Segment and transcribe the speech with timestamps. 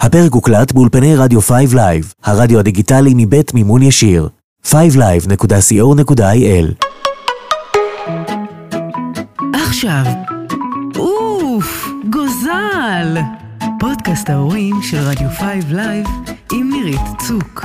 [0.00, 4.28] הפרק הוקלט באולפני רדיו 5 Live, הרדיו הדיגיטלי מבית מימון ישיר.
[4.66, 6.86] 5live.co.il
[9.52, 10.04] עכשיו,
[10.96, 13.16] אוף, גוזל!
[13.80, 16.06] פודקאסט ההורים של רדיו 5 Live
[16.52, 17.64] עם נירית צוק.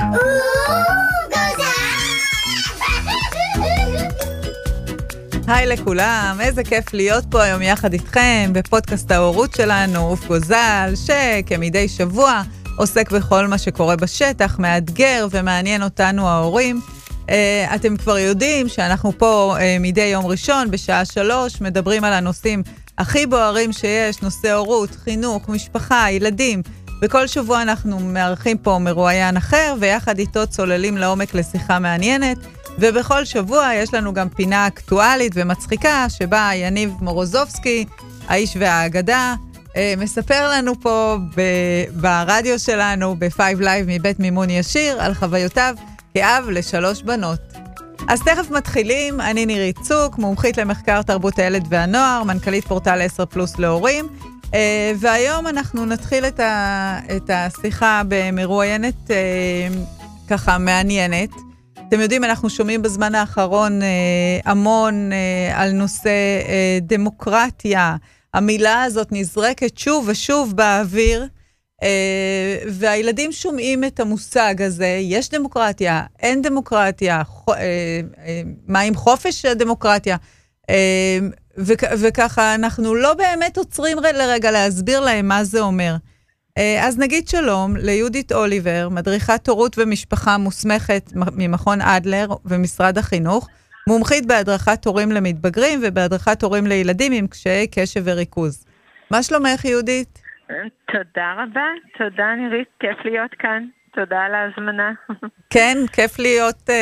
[5.48, 11.88] היי לכולם, איזה כיף להיות פה היום יחד איתכם בפודקאסט ההורות שלנו, אוף גוזל, שכמדי
[11.88, 12.42] שבוע
[12.76, 16.80] עוסק בכל מה שקורה בשטח, מאתגר ומעניין אותנו ההורים.
[17.26, 17.28] Uh,
[17.74, 22.62] אתם כבר יודעים שאנחנו פה uh, מדי יום ראשון בשעה שלוש, מדברים על הנושאים
[22.98, 26.62] הכי בוערים שיש, נושא הורות, חינוך, משפחה, ילדים.
[27.02, 32.38] וכל שבוע אנחנו מארחים פה מרואיין אחר, ויחד איתו צוללים לעומק לשיחה מעניינת.
[32.78, 37.84] ובכל שבוע יש לנו גם פינה אקטואלית ומצחיקה, שבה יניב מורוזובסקי,
[38.28, 39.34] האיש והאגדה,
[39.76, 45.74] אה, מספר לנו פה ב- ברדיו שלנו, ב-5 Live מבית מימון ישיר, על חוויותיו
[46.14, 47.38] כאב לשלוש בנות.
[48.08, 53.58] אז תכף מתחילים, אני נירית צוק, מומחית למחקר תרבות הילד והנוער, מנכ"לית פורטל 10 פלוס
[53.58, 54.06] להורים,
[54.54, 59.16] אה, והיום אנחנו נתחיל את, ה- את השיחה במרואיינת אה,
[60.28, 61.30] ככה מעניינת.
[61.88, 63.88] אתם יודעים, אנחנו שומעים בזמן האחרון אה,
[64.44, 66.08] המון אה, על נושא
[66.48, 67.96] אה, דמוקרטיה.
[68.34, 71.26] המילה הזאת נזרקת שוב ושוב באוויר,
[71.82, 77.60] אה, והילדים שומעים את המושג הזה, יש דמוקרטיה, אין דמוקרטיה, חו, אה,
[78.26, 80.16] אה, מה עם חופש הדמוקרטיה?
[80.70, 81.18] אה,
[81.58, 85.96] וכ, וככה אנחנו לא באמת עוצרים לרגע להסביר להם מה זה אומר.
[86.58, 91.02] אה, אז נגיד שלום ליהודית אוליבר, מדריכת הורות ומשפחה מוסמכת
[91.36, 93.48] ממכון אדלר ומשרד החינוך,
[93.88, 98.64] מומחית בהדרכת הורים למתבגרים ובהדרכת הורים לילדים עם קשיי קשב וריכוז.
[99.10, 100.22] מה שלומך, יהודית?
[100.92, 101.66] תודה רבה,
[101.98, 103.64] תודה נירית, כיף להיות כאן.
[103.94, 104.92] תודה על ההזמנה.
[105.54, 106.74] כן, כיף להיות, אה,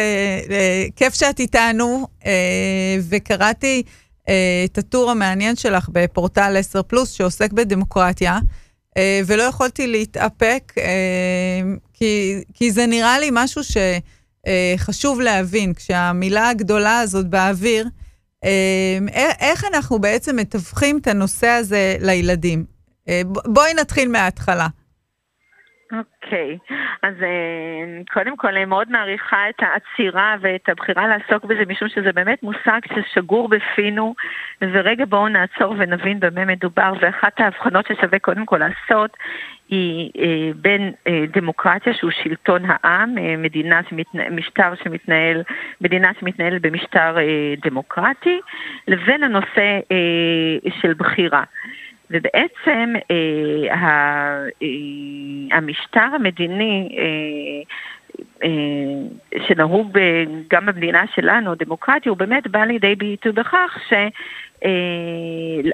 [0.51, 3.83] אה, כיף שאת איתנו, אה, וקראתי
[4.29, 8.39] אה, את הטור המעניין שלך בפורטל 10 פלוס שעוסק בדמוקרטיה.
[8.97, 11.61] אה, ולא יכולתי להתאפק, אה,
[11.93, 17.89] כי, כי זה נראה לי משהו שחשוב להבין, כשהמילה הגדולה הזאת באוויר,
[18.45, 18.99] אה,
[19.41, 22.65] איך אנחנו בעצם מתווכים את הנושא הזה לילדים.
[23.47, 24.69] בואי נתחיל מההתחלה.
[25.99, 26.75] אוקיי, okay.
[27.03, 27.15] אז
[28.13, 32.81] קודם כל אני מאוד מעריכה את העצירה ואת הבחירה לעסוק בזה, משום שזה באמת מושג
[32.95, 34.15] ששגור בפינו,
[34.61, 39.17] ורגע בואו נעצור ונבין במה מדובר, ואחת ההבחנות ששווה קודם כל לעשות
[39.69, 45.43] היא אה, בין אה, דמוקרטיה שהוא שלטון העם, אה, מדינה שמתנהל, משטר שמתנהל,
[45.81, 48.41] מדינה שמתנהלת במשטר אה, דמוקרטי,
[48.89, 51.43] לבין הנושא אה, של בחירה.
[52.11, 53.87] ובעצם אה, ה,
[54.63, 54.69] אה,
[55.57, 57.63] המשטר המדיני אה,
[58.45, 58.51] אה,
[59.49, 59.99] שנהוג ב,
[60.51, 63.79] גם במדינה שלנו, דמוקרטי, הוא באמת בא לידי ביטוי בכך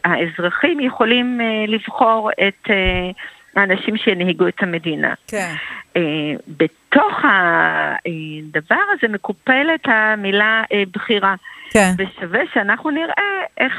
[0.05, 3.11] שהאזרחים אה, יכולים אה, לבחור את אה,
[3.57, 5.15] האנשים שינהיגו את המדינה.
[5.27, 5.55] כן.
[5.97, 11.35] אה, בתוך הדבר הזה מקופלת המילה אה, בחירה.
[11.71, 11.93] כן.
[11.99, 13.73] ושווה שאנחנו נראה איך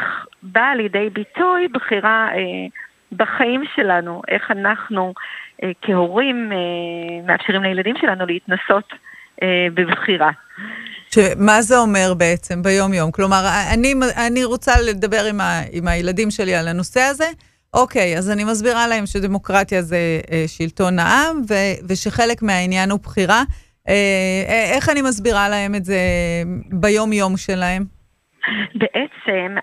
[0.43, 2.67] באה לידי ביטוי בחירה אה,
[3.11, 5.13] בחיים שלנו, איך אנחנו
[5.63, 8.93] אה, כהורים אה, מאפשרים לילדים שלנו להתנסות
[9.43, 10.31] אה, בבחירה.
[11.37, 13.11] מה זה אומר בעצם ביום-יום?
[13.11, 13.43] כלומר,
[13.73, 13.93] אני,
[14.27, 17.25] אני רוצה לדבר עם, ה, עם הילדים שלי על הנושא הזה.
[17.73, 19.97] אוקיי, אז אני מסבירה להם שדמוקרטיה זה
[20.31, 21.53] אה, שלטון העם, ו,
[21.87, 23.43] ושחלק מהעניין הוא בחירה.
[23.89, 25.97] אה, איך אני מסבירה להם את זה
[26.71, 28.01] ביום-יום שלהם?
[28.75, 29.55] בעצם,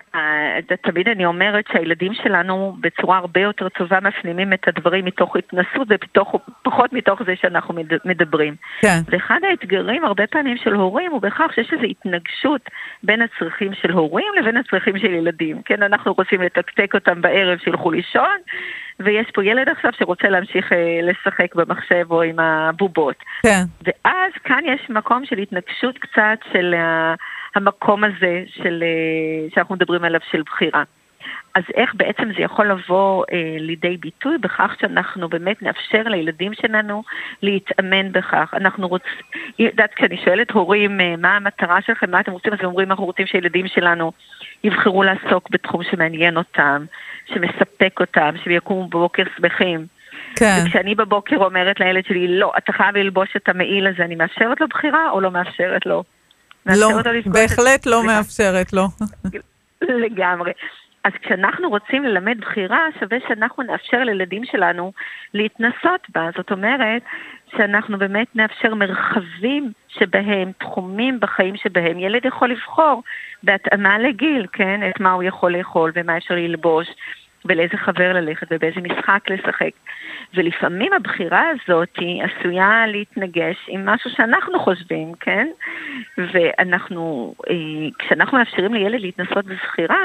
[0.81, 6.93] תמיד אני אומרת שהילדים שלנו בצורה הרבה יותר טובה מפנימים את הדברים מתוך התנסות ופחות
[6.93, 7.73] מתוך זה שאנחנו
[8.05, 8.55] מדברים.
[8.81, 8.99] כן.
[9.07, 12.61] ואחד האתגרים הרבה פעמים של הורים הוא בכך שיש איזו התנגשות
[13.03, 15.61] בין הצרכים של הורים לבין הצרכים של ילדים.
[15.61, 18.37] כן, אנחנו רוצים לתקתק אותם בערב שילכו לישון.
[18.99, 23.15] ויש פה ילד עכשיו שרוצה להמשיך אה, לשחק במחשב או עם הבובות.
[23.43, 23.63] כן.
[23.83, 26.73] ואז כאן יש מקום של התנגשות קצת של
[27.55, 30.83] המקום הזה של, אה, שאנחנו מדברים עליו של בחירה.
[31.55, 37.03] אז איך בעצם זה יכול לבוא אה, לידי ביטוי בכך שאנחנו באמת נאפשר לילדים שלנו
[37.41, 38.53] להתאמן בכך.
[38.53, 39.11] אנחנו רוצים,
[39.59, 43.05] יודעת, כשאני שואלת הורים אה, מה המטרה שלכם, מה אתם רוצים, אז הם אומרים אנחנו
[43.05, 44.11] רוצים שהילדים שלנו
[44.63, 46.85] יבחרו לעסוק בתחום שמעניין אותם,
[47.25, 49.85] שמספק אותם, שהם יקומו בבוקר שמחים.
[50.35, 50.63] כן.
[50.65, 54.67] וכשאני בבוקר אומרת לילד שלי, לא, אתה חייב ללבוש את המעיל הזה, אני מאפשרת לו
[54.67, 56.03] בחירה או לא מאפשרת לו?
[56.65, 56.89] לא,
[57.25, 58.87] בהחלט לא מאפשרת לו.
[59.81, 60.51] לגמרי.
[61.09, 64.91] אז כשאנחנו רוצים ללמד בחירה, שווה שאנחנו נאפשר לילדים שלנו
[65.33, 66.29] להתנסות בה.
[66.37, 67.01] זאת אומרת,
[67.51, 73.03] שאנחנו באמת נאפשר מרחבים שבהם, תחומים בחיים שבהם ילד יכול לבחור
[73.43, 74.89] בהתאמה לגיל, כן?
[74.89, 76.87] את מה הוא יכול לאכול ומה אפשר ללבוש.
[77.45, 79.71] ולאיזה חבר ללכת ובאיזה משחק לשחק.
[80.33, 85.47] ולפעמים הבחירה הזאת היא עשויה להתנגש עם משהו שאנחנו חושבים, כן?
[86.17, 87.55] ואנחנו, אה,
[87.99, 89.99] כשאנחנו מאפשרים לילד להתנסות בבחירה,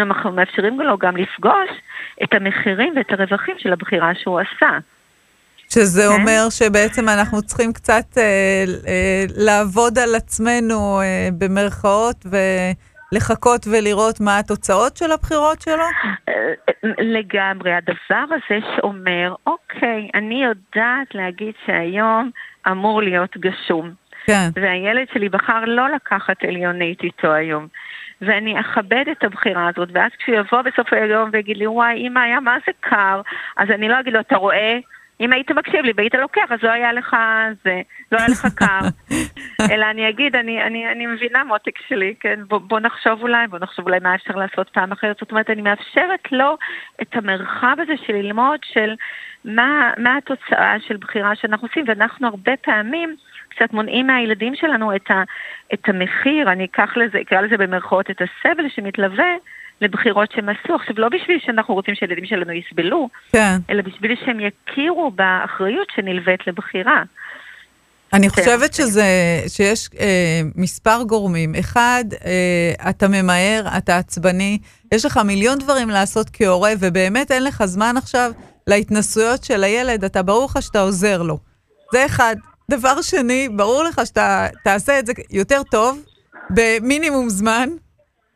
[0.00, 1.70] אנחנו מאפשרים לו גם לפגוש
[2.22, 4.78] את המחירים ואת הרווחים של הבחירה שהוא עשה.
[5.68, 6.20] שזה כן?
[6.20, 12.36] אומר שבעצם אנחנו צריכים קצת אה, אה, לעבוד על עצמנו אה, במרכאות ו...
[13.12, 15.84] לחכות ולראות מה התוצאות של הבחירות שלו?
[16.98, 17.72] לגמרי.
[17.74, 22.30] הדבר הזה שאומר, אוקיי, אני יודעת להגיד שהיום
[22.68, 23.90] אמור להיות גשום.
[24.26, 24.48] כן.
[24.54, 27.66] והילד שלי בחר לא לקחת עליונית איתו היום.
[28.20, 32.40] ואני אכבד את הבחירה הזאת, ואז כשהוא יבוא בסוף היום ויגיד לי, וואי, אמא, היה
[32.40, 33.20] מה זה קר,
[33.56, 34.78] אז אני לא אגיד לו, אתה רואה?
[35.20, 37.16] אם היית מקשיב לי והיית לוקח, אז לא היה לך
[37.64, 37.80] זה,
[38.12, 38.80] לא היה לך קר.
[39.70, 42.40] אלא אני אגיד, אני, אני, אני מבינה מותק שלי, כן?
[42.48, 45.16] בוא, בוא נחשוב אולי, בוא נחשוב אולי מה אפשר לעשות פעם אחרת.
[45.20, 46.56] זאת אומרת, אני מאפשרת לו
[47.02, 48.94] את המרחב הזה של ללמוד של
[49.44, 53.16] מה, מה התוצאה של בחירה שאנחנו עושים, ואנחנו הרבה פעמים
[53.56, 55.22] קצת מונעים מהילדים שלנו את, ה,
[55.74, 59.32] את המחיר, אני אקח לזה, אקרא לזה במרכאות את הסבל שמתלווה.
[59.80, 60.74] לבחירות שהם עשו.
[60.74, 63.56] עכשיו, לא בשביל שאנחנו רוצים שהילדים שלנו יסבלו, כן.
[63.70, 67.02] אלא בשביל שהם יכירו באחריות שנלווית לבחירה.
[68.12, 68.42] אני כן.
[68.42, 69.04] חושבת שזה,
[69.48, 71.54] שיש אה, מספר גורמים.
[71.54, 74.58] אחד, אה, אתה ממהר, אתה עצבני,
[74.94, 78.30] יש לך מיליון דברים לעשות כהורה, ובאמת אין לך זמן עכשיו
[78.66, 81.38] להתנסויות של הילד, אתה ברור לך שאתה עוזר לו.
[81.92, 82.36] זה אחד.
[82.70, 85.98] דבר שני, ברור לך שאתה תעשה את זה יותר טוב,
[86.50, 87.68] במינימום זמן,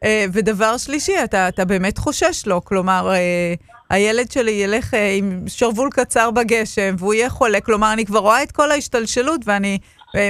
[0.05, 3.55] אה, ודבר שלישי, אתה, אתה באמת חושש לו, כלומר, אה,
[3.91, 8.43] הילד שלי ילך אה, עם שרוול קצר בגשם והוא יהיה חולה, כלומר, אני כבר רואה
[8.43, 9.79] את כל ההשתלשלות ואני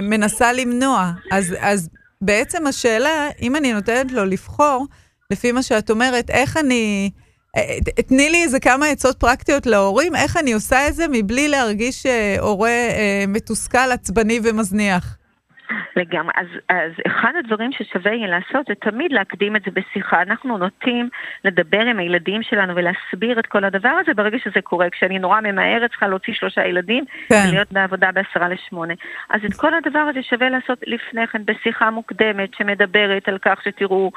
[0.02, 1.12] מנסה למנוע.
[1.32, 1.88] אז, אז
[2.20, 4.87] בעצם השאלה, אם אני נותנת לו לבחור,
[5.31, 7.11] לפי מה שאת אומרת, איך אני...
[8.08, 12.06] תני לי איזה כמה עצות פרקטיות להורים, איך אני עושה את זה מבלי להרגיש
[12.41, 12.79] הורה
[13.29, 15.17] מתוסכל, עצבני ומזניח.
[15.97, 16.32] לגמרי.
[16.37, 20.23] אז, אז אחד הדברים ששווה יהיה לעשות זה תמיד להקדים את זה בשיחה.
[20.23, 21.08] אנחנו נוטים
[21.44, 24.91] לדבר עם הילדים שלנו ולהסביר את כל הדבר הזה ברגע שזה קורה.
[24.91, 27.44] כשאני נורא ממהרת, צריכה להוציא שלושה ילדים כן.
[27.49, 28.94] ולהיות בעבודה בעשרה לשמונה.
[29.31, 34.11] אז את כל הדבר הזה שווה לעשות לפני כן בשיחה מוקדמת שמדברת על כך שתראו...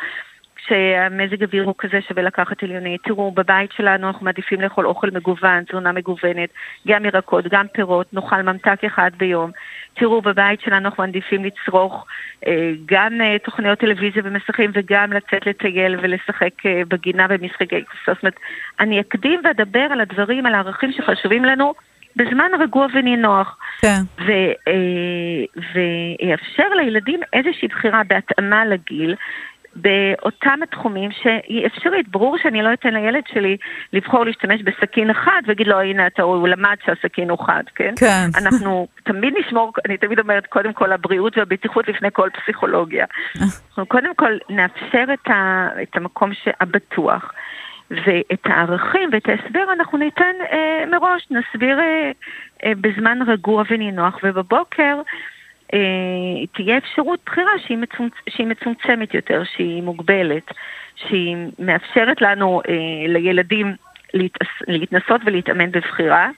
[0.68, 3.02] שהמזג אוויר הוא כזה שווה לקחת עליונית.
[3.04, 6.50] תראו, בבית שלנו אנחנו מעדיפים לאכול אוכל מגוון, תזונה מגוונת,
[6.88, 9.52] גם ירקות, גם פירות, נאכל ממתק אחד ביום.
[9.94, 12.06] תראו, בבית שלנו אנחנו מעדיפים לצרוך
[12.48, 18.36] אה, גם אה, תוכניות טלוויזיה ומסכים וגם לצאת לטייל ולשחק אה, בגינה במשחקי זאת אומרת,
[18.80, 21.74] אני אקדים ואדבר על הדברים, על הערכים שחשובים לנו.
[22.16, 23.58] בזמן רגוע ונינוח.
[23.82, 24.02] כן.
[25.74, 29.16] ויאפשר לילדים איזושהי בחירה בהתאמה לגיל,
[29.76, 32.08] באותם התחומים שהיא אפשרית.
[32.10, 33.58] ברור שאני לא אתן לילד שלי
[33.94, 37.94] לבחור להשתמש בסכין אחד ויגיד לו, הנה, אתה, הוא למד שהסכין הוא חד, כן?
[38.00, 38.28] כן.
[38.42, 43.06] אנחנו תמיד נשמור, אני תמיד אומרת, קודם כל הבריאות והבטיחות לפני כל פסיכולוגיה.
[43.40, 46.32] אנחנו קודם כל נאפשר את, ה, את המקום
[46.62, 47.34] הבטוח.
[48.06, 52.12] ואת הערכים ואת ההסבר אנחנו ניתן אה, מראש, נסביר אה,
[52.66, 55.02] אה, בזמן רגוע ונינוח, ובבוקר
[56.56, 58.14] תהיה אפשרות בחירה שהיא, מצומצ...
[58.30, 60.52] שהיא מצומצמת יותר, שהיא מוגבלת,
[60.96, 62.74] שהיא מאפשרת לנו, אה,
[63.08, 63.76] לילדים.
[64.68, 66.30] להתנסות ולהתאמן בבחירה,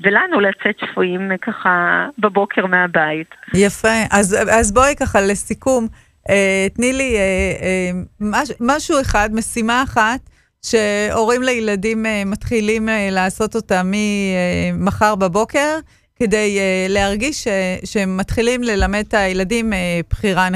[0.00, 3.34] ולנו לצאת שפויים אה, ככה בבוקר מהבית.
[3.54, 5.86] יפה, אז, אז בואי ככה לסיכום,
[6.30, 7.20] אה, תני לי אה,
[7.62, 10.20] אה, מש, משהו אחד, משימה אחת,
[10.62, 15.78] שהורים לילדים אה, מתחילים אה, לעשות אותה ממחר בבוקר,
[16.22, 17.48] כדי uh, להרגיש ש,
[17.92, 19.76] שהם מתחילים ללמד את הילדים uh,
[20.10, 20.48] בחירה,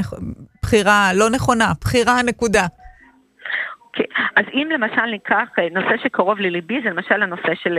[0.63, 2.67] בחירה לא נכונה, בחירה נקודה.
[2.67, 2.87] Okay.
[3.87, 4.07] אוקיי,
[4.37, 7.79] אז אם למשל ניקח נושא שקרוב לליבי, זה למשל הנושא של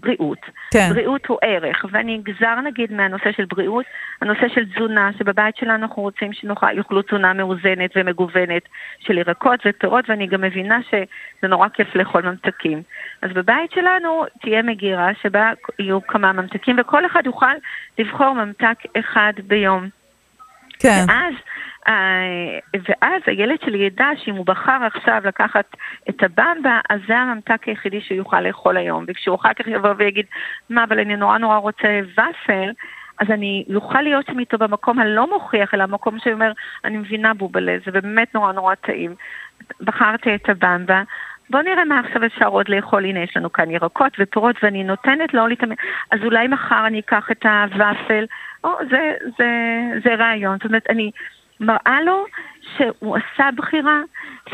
[0.00, 0.38] בריאות.
[0.72, 0.88] כן.
[0.90, 3.84] בריאות הוא ערך, ואני אגזר נגיד מהנושא של בריאות,
[4.22, 8.62] הנושא של תזונה, שבבית שלנו אנחנו רוצים שיאכלו תזונה מאוזנת ומגוונת
[8.98, 12.82] של ירקות ופירות, ואני גם מבינה שזה נורא כיף לאכול ממתקים.
[13.22, 17.54] אז בבית שלנו תהיה מגירה שבה יהיו כמה ממתקים, וכל אחד יוכל
[17.98, 19.88] לבחור ממתק אחד ביום.
[20.78, 21.04] כן.
[21.08, 21.34] ואז
[22.74, 25.76] ואז הילד שלי ידע שאם הוא בחר עכשיו לקחת
[26.08, 29.04] את הבמבה, אז זה הממתק היחידי שהוא יוכל לאכול היום.
[29.08, 30.26] וכשהוא אחר כך יבוא ויגיד,
[30.70, 32.70] מה, אבל אני נורא נורא רוצה ופל,
[33.20, 36.52] אז אני אוכל להיות שם איתו במקום הלא מוכיח, אלא המקום שאומר,
[36.84, 39.14] אני מבינה בובלה, זה באמת נורא נורא טעים.
[39.80, 41.02] בחרתי את הבמבה,
[41.50, 45.34] בוא נראה מה עכשיו אפשר עוד לאכול, הנה יש לנו כאן ירקות ופירות ואני נותנת
[45.34, 45.74] לו להתאמן,
[46.10, 48.24] אז אולי מחר אני אקח את הוואפל,
[48.64, 49.48] או זה, זה,
[50.04, 51.10] זה רעיון, זאת אומרת, אני
[51.62, 52.24] מראה לו
[52.76, 54.00] שהוא עשה בחירה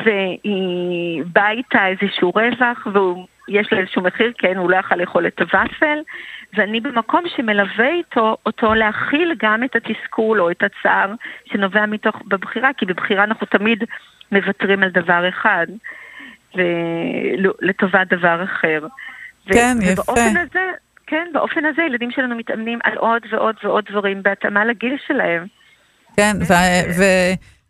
[0.05, 5.41] והיא באה איתה איזשהו רווח ויש לה איזשהו מחיר, כן, הוא לא יכול לאכול את
[5.41, 5.99] הוואפל,
[6.55, 11.13] ואני במקום שמלווה איתו, אותו להכיל גם את התסכול או את הצער
[11.45, 13.85] שנובע מתוך, בבחירה, כי בבחירה אנחנו תמיד
[14.33, 15.67] מוותרים על דבר אחד,
[16.55, 18.87] ולטובת דבר אחר.
[19.47, 20.03] כן, ו- יפה.
[20.03, 20.71] ובאופן הזה,
[21.07, 25.47] כן, באופן הזה ילדים שלנו מתאמנים על עוד ועוד ועוד דברים בהתאמה לגיל שלהם.
[26.19, 26.37] כן,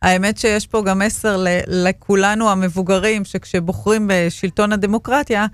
[0.03, 5.47] והאמת שיש פה גם מסר לכולנו המבוגרים, שכשבוחרים בשלטון הדמוקרטיה,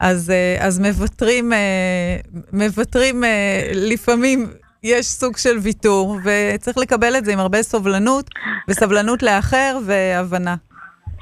[0.00, 2.16] אז, אה, אז מוותרים, אה,
[2.52, 4.46] מוותרים אה, לפעמים,
[4.82, 8.30] יש סוג של ויתור, וצריך לקבל את זה עם הרבה סובלנות,
[8.68, 10.56] וסבלנות לאחר והבנה.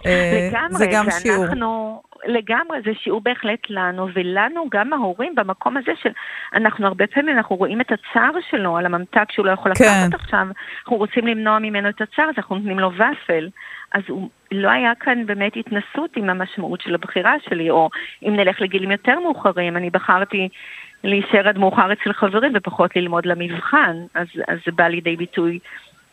[0.05, 1.47] לגמרי, זה גם שיעור.
[2.27, 6.11] לגמרי, זה שיעור בהחלט לנו, ולנו גם ההורים במקום הזה של,
[6.55, 10.15] אנחנו הרבה פעמים, אנחנו רואים את הצער שלו על הממתק שהוא לא יכול לקחת כן.
[10.15, 10.47] עכשיו,
[10.83, 13.49] אנחנו רוצים למנוע ממנו את הצער, אז אנחנו נותנים לו ופל.
[13.93, 17.91] אז הוא, לא היה כאן באמת התנסות עם המשמעות של הבחירה שלי, או
[18.23, 20.49] אם נלך לגילים יותר מאוחרים, אני בחרתי
[21.05, 25.59] להישאר עד מאוחר אצל חברים ופחות ללמוד למבחן, אז, אז זה בא לידי ביטוי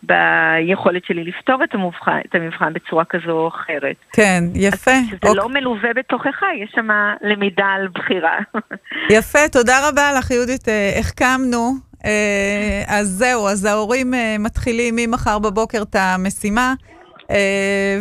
[0.04, 3.96] ביכולת שלי לפתור את המבחן, את המבחן בצורה כזו או אחרת.
[4.14, 4.92] כן, יפה.
[4.92, 5.38] אז כשזה אוק...
[5.38, 6.88] לא מלווה בתוכך, יש שם
[7.22, 8.38] למידה על בחירה.
[9.18, 10.70] יפה, תודה רבה לך, יהודית.
[10.70, 11.72] אה, החכמנו.
[12.06, 16.74] אה, אז זהו, אז ההורים אה, מתחילים ממחר בבוקר את המשימה.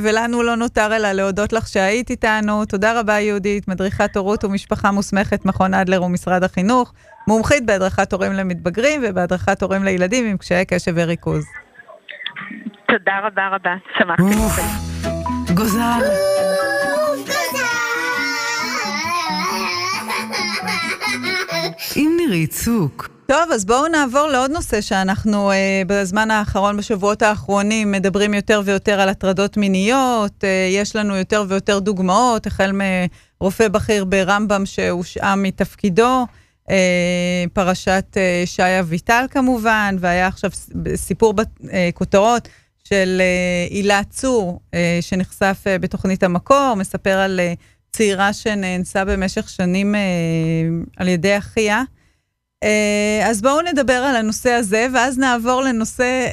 [0.02, 2.64] ולנו לא נותר אלא להודות לך שהיית איתנו.
[2.64, 6.92] תודה רבה, יהודית, מדריכת הורות ומשפחה מוסמכת, מכון אדלר ומשרד החינוך,
[7.28, 11.44] מומחית בהדרכת הורים למתבגרים ובהדרכת הורים לילדים עם קשיי קשב וריכוז.
[12.98, 14.62] תודה רבה רבה, שמחתי.
[15.54, 16.00] גוזל.
[21.96, 23.08] עם נירית צוק.
[23.26, 29.00] טוב, אז בואו נעבור לעוד נושא שאנחנו אה, בזמן האחרון, בשבועות האחרונים, מדברים יותר ויותר
[29.00, 30.44] על הטרדות מיניות.
[30.44, 32.72] אה, יש לנו יותר ויותר דוגמאות, החל
[33.40, 36.26] מרופא בכיר ברמב"ם שהושעה מתפקידו,
[36.70, 40.50] אה, פרשת אה, שי אביטל כמובן, והיה עכשיו
[40.94, 42.46] סיפור בכותרות.
[42.46, 42.61] אה,
[42.92, 47.40] של אה, הילה צור, אה, שנחשף אה, בתוכנית המקור, מספר על
[47.92, 49.94] צעירה שנאנסה במשך שנים
[50.96, 51.82] על ידי אחיה.
[53.24, 56.26] אז בואו נדבר על הנושא הזה, ואז נעבור לנושא,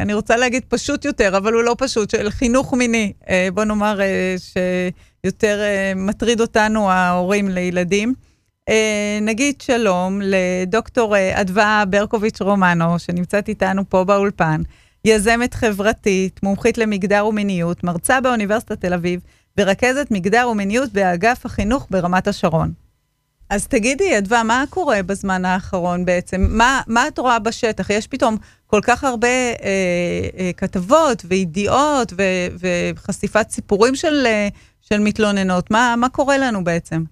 [0.00, 3.12] אני רוצה להגיד פשוט יותר, אבל הוא לא פשוט, של חינוך מיני.
[3.54, 4.00] בואו נאמר
[4.36, 5.60] שיותר
[5.96, 8.14] מטריד אותנו ההורים לילדים.
[9.22, 14.62] נגיד שלום לדוקטור אדווה ברקוביץ' רומנו, שנמצאת איתנו פה באולפן.
[15.04, 19.20] יזמת חברתית, מומחית למגדר ומיניות, מרצה באוניברסיטת תל אביב
[19.58, 22.72] ורכזת מגדר ומיניות באגף החינוך ברמת השרון.
[23.50, 26.46] אז תגידי, אדווה, מה קורה בזמן האחרון בעצם?
[26.50, 27.90] מה, מה את רואה בשטח?
[27.90, 29.54] יש פתאום כל כך הרבה אה,
[30.38, 32.22] אה, כתבות וידיעות ו,
[32.94, 34.48] וחשיפת סיפורים של, אה,
[34.80, 35.70] של מתלוננות.
[35.70, 37.04] מה, מה קורה לנו בעצם?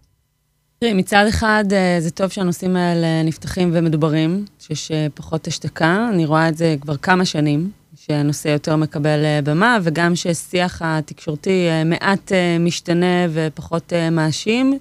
[0.81, 6.09] תראי, מצד אחד אה, זה טוב שהנושאים האלה נפתחים ומדוברים, שיש אה, פחות השתקה.
[6.13, 7.71] אני רואה את זה כבר כמה שנים.
[8.07, 14.79] שהנושא יותר מקבל אה, במה, וגם שהשיח התקשורתי אה, מעט אה, משתנה ופחות מאשים,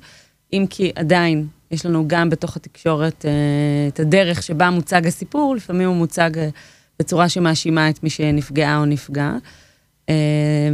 [0.53, 3.25] אם כי עדיין יש לנו גם בתוך התקשורת
[3.87, 6.31] את הדרך שבה מוצג הסיפור, לפעמים הוא מוצג
[6.99, 9.31] בצורה שמאשימה את מי שנפגעה או נפגע.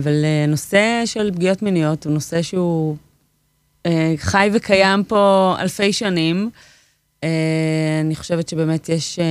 [0.04, 2.96] אבל נושא של פגיעות מיניות הוא נושא שהוא
[4.18, 6.50] חי וקיים פה אלפי שנים.
[7.24, 7.30] אה,
[8.02, 9.26] אני חושבת שבאמת יש אה,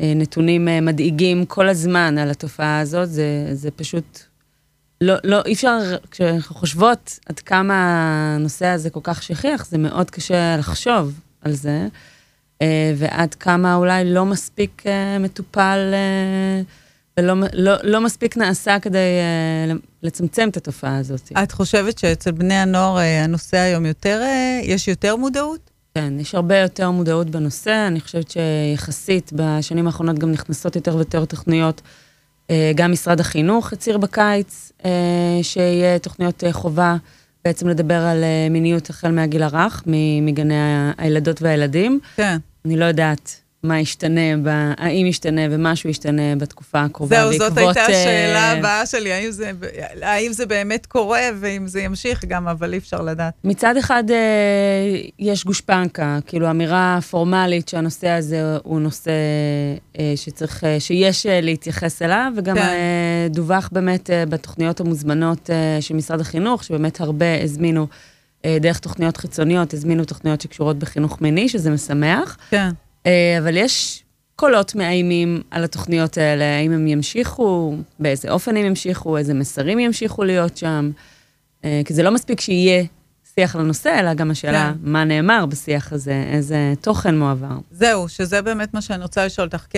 [0.00, 4.18] אה, נתונים מדאיגים כל הזמן על התופעה הזאת, זה, זה פשוט...
[5.00, 5.78] לא, לא, אי אפשר,
[6.10, 7.74] כשאנחנו חושבות עד כמה
[8.36, 11.86] הנושא הזה כל כך שכיח, זה מאוד קשה לחשוב על זה,
[12.96, 14.82] ועד כמה אולי לא מספיק
[15.20, 15.94] מטופל
[17.16, 18.98] ולא לא, לא מספיק נעשה כדי
[20.02, 21.32] לצמצם את התופעה הזאת.
[21.42, 24.22] את חושבת שאצל בני הנוער הנושא היום יותר,
[24.62, 25.71] יש יותר מודעות?
[25.94, 27.84] כן, יש הרבה יותר מודעות בנושא.
[27.86, 31.82] אני חושבת שיחסית בשנים האחרונות גם נכנסות יותר ויותר תוכניות.
[32.50, 34.90] אה, גם משרד החינוך הצהיר בקיץ אה,
[35.42, 36.96] שיהיה תוכניות אה, חובה
[37.44, 39.82] בעצם לדבר על מיניות החל מהגיל הרך,
[40.22, 40.54] מגני
[40.98, 42.00] הילדות והילדים.
[42.16, 42.36] כן.
[42.64, 47.16] אני לא יודעת מה ישתנה, ב, האם ישתנה ומשהו ישתנה בתקופה הקרובה.
[47.16, 49.50] זהו, זאת בעקבות, הייתה אה, השאלה הבאה שלי, האם זה,
[50.02, 53.34] האם זה באמת קורה ואם זה ימשיך גם, אבל אי אפשר לדעת.
[53.44, 54.16] מצד אחד אה,
[55.18, 59.10] יש גושפנקה, כאילו אמירה פורמלית שהנושא הזה הוא נושא
[59.98, 62.76] אה, שצריך, שיש להתייחס אליו, וגם כן.
[63.30, 65.50] דווח באמת בתוכניות המוזמנות
[65.80, 67.86] של משרד החינוך, שבאמת הרבה הזמינו,
[68.46, 72.36] דרך תוכניות חיצוניות, הזמינו תוכניות שקשורות בחינוך מיני, שזה משמח.
[72.50, 72.68] כן.
[73.06, 74.02] אה, אבל יש
[74.36, 80.24] קולות מאיימים על התוכניות האלה, האם הם ימשיכו, באיזה אופן הם ימשיכו, איזה מסרים ימשיכו
[80.24, 80.90] להיות שם.
[81.64, 82.84] אה, כי זה לא מספיק שיהיה
[83.34, 84.90] שיח לנושא, אלא גם השאלה כן.
[84.90, 87.58] מה נאמר בשיח הזה, איזה תוכן מועבר.
[87.70, 89.66] זהו, שזה באמת מה שאני רוצה לשאול אותך.
[89.70, 89.76] כ-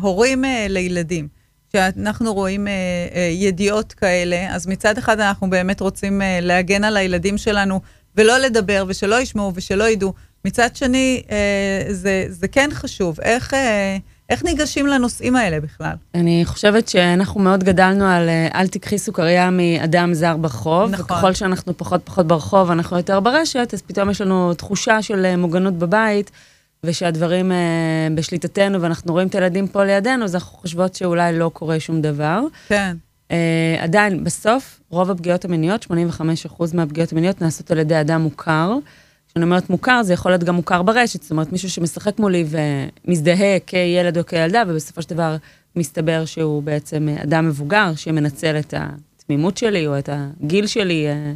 [0.00, 1.28] כהורים אה, לילדים,
[1.68, 2.72] כשאנחנו רואים אה,
[3.14, 7.80] אה, ידיעות כאלה, אז מצד אחד אנחנו באמת רוצים אה, להגן על הילדים שלנו
[8.16, 10.12] ולא לדבר ושלא ישמעו ושלא ידעו.
[10.44, 13.20] מצד שני, אה, זה, זה כן חשוב.
[13.20, 13.96] איך, אה,
[14.28, 15.94] איך ניגשים לנושאים האלה בכלל?
[16.14, 21.04] אני חושבת שאנחנו מאוד גדלנו על אה, אל תיקחי סוכריה מאדם זר ברחוב, נכון.
[21.04, 25.74] וככל שאנחנו פחות פחות ברחוב, אנחנו יותר ברשת, אז פתאום יש לנו תחושה של מוגנות
[25.74, 26.30] בבית,
[26.86, 27.52] ושהדברים
[28.14, 32.40] בשליטתנו, ואנחנו רואים את הילדים פה לידינו, אז אנחנו חושבות שאולי לא קורה שום דבר.
[32.68, 32.96] כן,
[33.32, 38.74] אה, עדיין, בסוף, רוב הפגיעות המיניות, 85% מהפגיעות המיניות נעשות על ידי אדם מוכר.
[39.32, 43.58] כשאני אומרת מוכר, זה יכול להיות גם מוכר ברשת, זאת אומרת, מישהו שמשחק מולי ומזדהה
[43.66, 45.36] כילד או כילדה, ובסופו של דבר
[45.76, 51.32] מסתבר שהוא בעצם אדם מבוגר שמנצל את התמימות שלי או את הגיל שלי אה,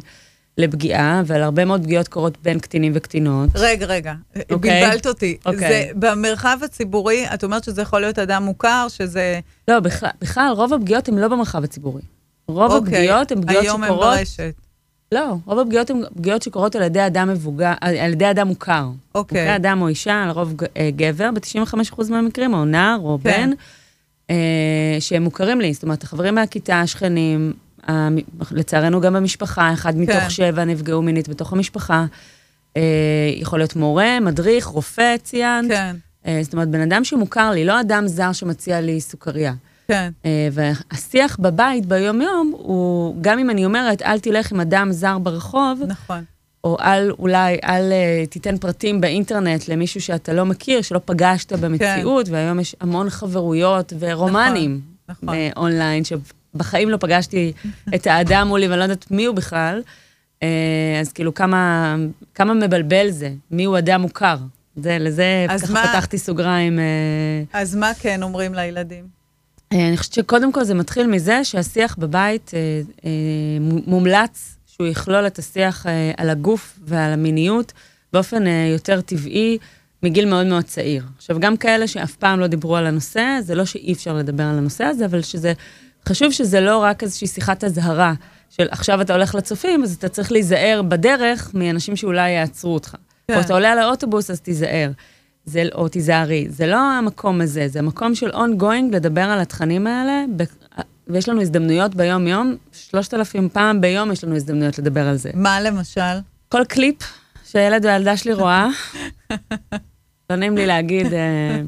[0.57, 3.49] לפגיעה, אבל הרבה מאוד פגיעות קורות בין קטינים וקטינות.
[3.55, 4.13] רגע, רגע,
[4.51, 4.81] אוקיי.
[4.81, 5.37] בלבלת אותי.
[5.45, 5.59] אוקיי.
[5.59, 9.39] זה, במרחב הציבורי, את אומרת שזה יכול להיות אדם מוכר, שזה...
[9.67, 12.01] לא, בכלל, בכלל, רוב הפגיעות הן לא במרחב הציבורי.
[12.47, 14.03] רוב הפגיעות הן פגיעות אוקיי, היום שקורות...
[14.03, 14.66] הם ברשת.
[15.11, 18.89] לא, רוב הפגיעות הן פגיעות שקורות על ידי אדם מבוגר, על ידי אדם מוכר.
[19.15, 19.41] אוקיי.
[19.41, 23.29] מוכר אדם או אישה, לרוב אה, גבר, ב-95% מהמקרים, או נער, או כן.
[23.49, 23.55] בן,
[24.29, 24.35] אה,
[24.99, 25.73] שהם מוכרים לי.
[25.73, 28.17] זאת אומרת, החברים מהכיתה, השכנים, המ-
[28.51, 32.05] לצערנו גם במשפחה, אחד מתוך שבע נפגעו מינית בתוך המשפחה.
[32.77, 32.81] אה,
[33.35, 35.71] יכול להיות מורה, מדריך, רופא, ציינת.
[35.71, 35.95] כן,
[36.27, 39.53] אה, זאת אומרת, בן אדם שמוכר לי, לא אדם זר שמציע לי סוכריה.
[39.87, 45.17] כן, אה, והשיח בבית, ביום-יום, הוא, גם אם אני אומרת, אל תלך עם אדם זר
[45.17, 46.23] ברחוב, נכון.
[46.63, 52.29] או אל, אולי, אל אה, תיתן פרטים באינטרנט למישהו שאתה לא מכיר, שלא פגשת במציאות,
[52.29, 55.29] והיום יש המון חברויות ורומנים נכון.
[55.29, 57.53] אה, אונליין, שבחיים לא פגשתי
[57.95, 59.81] את האדם מולי, ואני לא יודעת מי הוא בכלל.
[61.01, 61.95] אז כאילו, כמה,
[62.35, 64.37] כמה מבלבל זה, מי הוא אדם מוכר.
[64.75, 66.79] זה, לזה ככה מה- פתחתי סוגריים.
[67.53, 69.16] אז מה כן אומרים לילדים?
[69.73, 73.09] אה, אני חושבת שקודם כל זה מתחיל מזה שהשיח בבית אה, אה,
[73.87, 75.85] מומלץ שהוא יכלול את השיח
[76.17, 77.73] על הגוף ועל המיניות
[78.13, 79.57] באופן יותר טבעי
[80.03, 81.03] מגיל מאוד מאוד צעיר.
[81.17, 84.57] עכשיו, גם כאלה שאף פעם לא דיברו על הנושא, זה לא שאי אפשר לדבר על
[84.57, 85.53] הנושא הזה, אבל שזה,
[86.07, 88.13] חשוב שזה לא רק איזושהי שיחת אזהרה
[88.49, 92.95] של עכשיו אתה הולך לצופים, אז אתה צריך להיזהר בדרך מאנשים שאולי יעצרו אותך.
[93.27, 93.35] כן.
[93.35, 94.91] או אתה עולה על האוטובוס, אז תיזהר.
[95.47, 96.47] זה, או תיזהרי.
[96.49, 100.43] זה לא המקום הזה, זה המקום של ongoing לדבר על התכנים האלה, ב,
[101.07, 105.29] ויש לנו הזדמנויות ביום-יום, שלושת אלפים פעם ביום יש לנו הזדמנויות לדבר על זה.
[105.33, 106.17] מה למשל?
[106.49, 106.95] כל קליפ
[107.45, 108.67] שהילד או הילדה שלי רואה,
[110.29, 111.61] לא נעים לי להגיד, אה,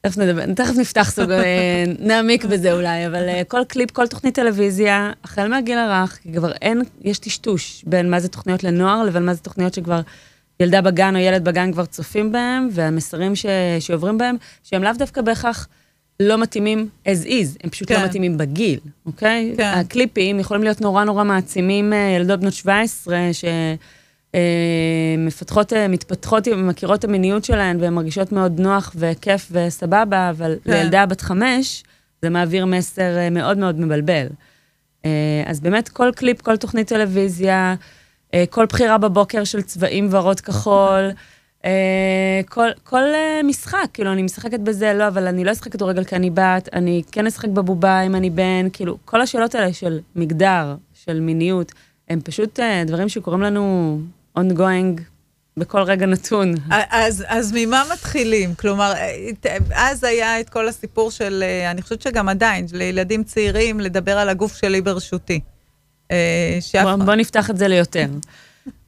[0.00, 4.34] תכף, נדבר, תכף נפתח סוג, אה, נעמיק בזה אולי, אבל אה, כל קליפ, כל תוכנית
[4.34, 9.34] טלוויזיה, החל מהגיל הרך, כבר אין, יש טשטוש בין מה זה תוכניות לנוער לבין מה
[9.34, 10.00] זה תוכניות שכבר
[10.60, 13.46] ילדה בגן או ילד בגן כבר צופים בהם, והמסרים ש,
[13.80, 15.68] שעוברים בהם, שהם לאו דווקא בהכרח
[16.20, 18.00] לא מתאימים as is, הם פשוט כן.
[18.00, 19.54] לא מתאימים בגיל, אוקיי?
[19.56, 19.72] כן.
[19.76, 23.44] הקליפים יכולים להיות נורא נורא מעצימים אה, ילדות בנות 17, ש...
[24.34, 30.56] אה, מפתחות, אה, מתפתחות, מכירות את המיניות שלהן והן מרגישות מאוד נוח וכיף וסבבה, אבל
[30.64, 30.70] כן.
[30.70, 31.84] לילדה בת חמש
[32.22, 34.26] זה מעביר מסר מאוד מאוד מבלבל.
[35.46, 37.74] אז באמת כל קליפ, כל תוכנית טלוויזיה,
[38.50, 41.10] כל בחירה בבוקר של צבעים ורוד כחול,
[41.64, 46.04] אה, כל, כל אה, משחק, כאילו אני משחקת בזה, לא, אבל אני לא אשחק כדורגל
[46.04, 50.00] כי אני בת, אני כן אשחק בבובה אם אני בן, כאילו כל השאלות האלה של
[50.16, 51.72] מגדר, של מיניות,
[52.08, 53.98] הם פשוט אה, דברים שקורים לנו
[54.38, 55.00] ongoing
[55.56, 56.54] בכל רגע נתון.
[56.70, 58.54] אז, אז ממה מתחילים?
[58.54, 58.92] כלומר,
[59.74, 64.28] אז היה את כל הסיפור של, אה, אני חושבת שגם עדיין, לילדים צעירים, לדבר על
[64.28, 65.40] הגוף שלי ברשותי.
[66.10, 66.16] אה,
[66.60, 68.06] שאף- בוא, בוא נפתח את זה ליותר.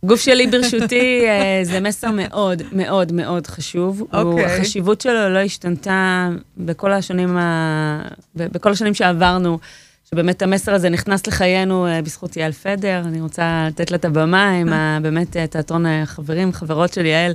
[0.05, 4.01] גוף שלי ברשותי אה, זה מסר מאוד מאוד מאוד חשוב.
[4.01, 4.45] הוא, אוקיי.
[4.45, 8.03] החשיבות שלו לא השתנתה בכל השנים, ה...
[8.35, 9.59] בכל השנים שעברנו,
[10.11, 13.03] שבאמת המסר הזה נכנס לחיינו אה, בזכות יעל פדר.
[13.05, 17.33] אני רוצה לתת לה את הבמה עם ה- באמת אה, תיאטרון החברים, חברות של יעל.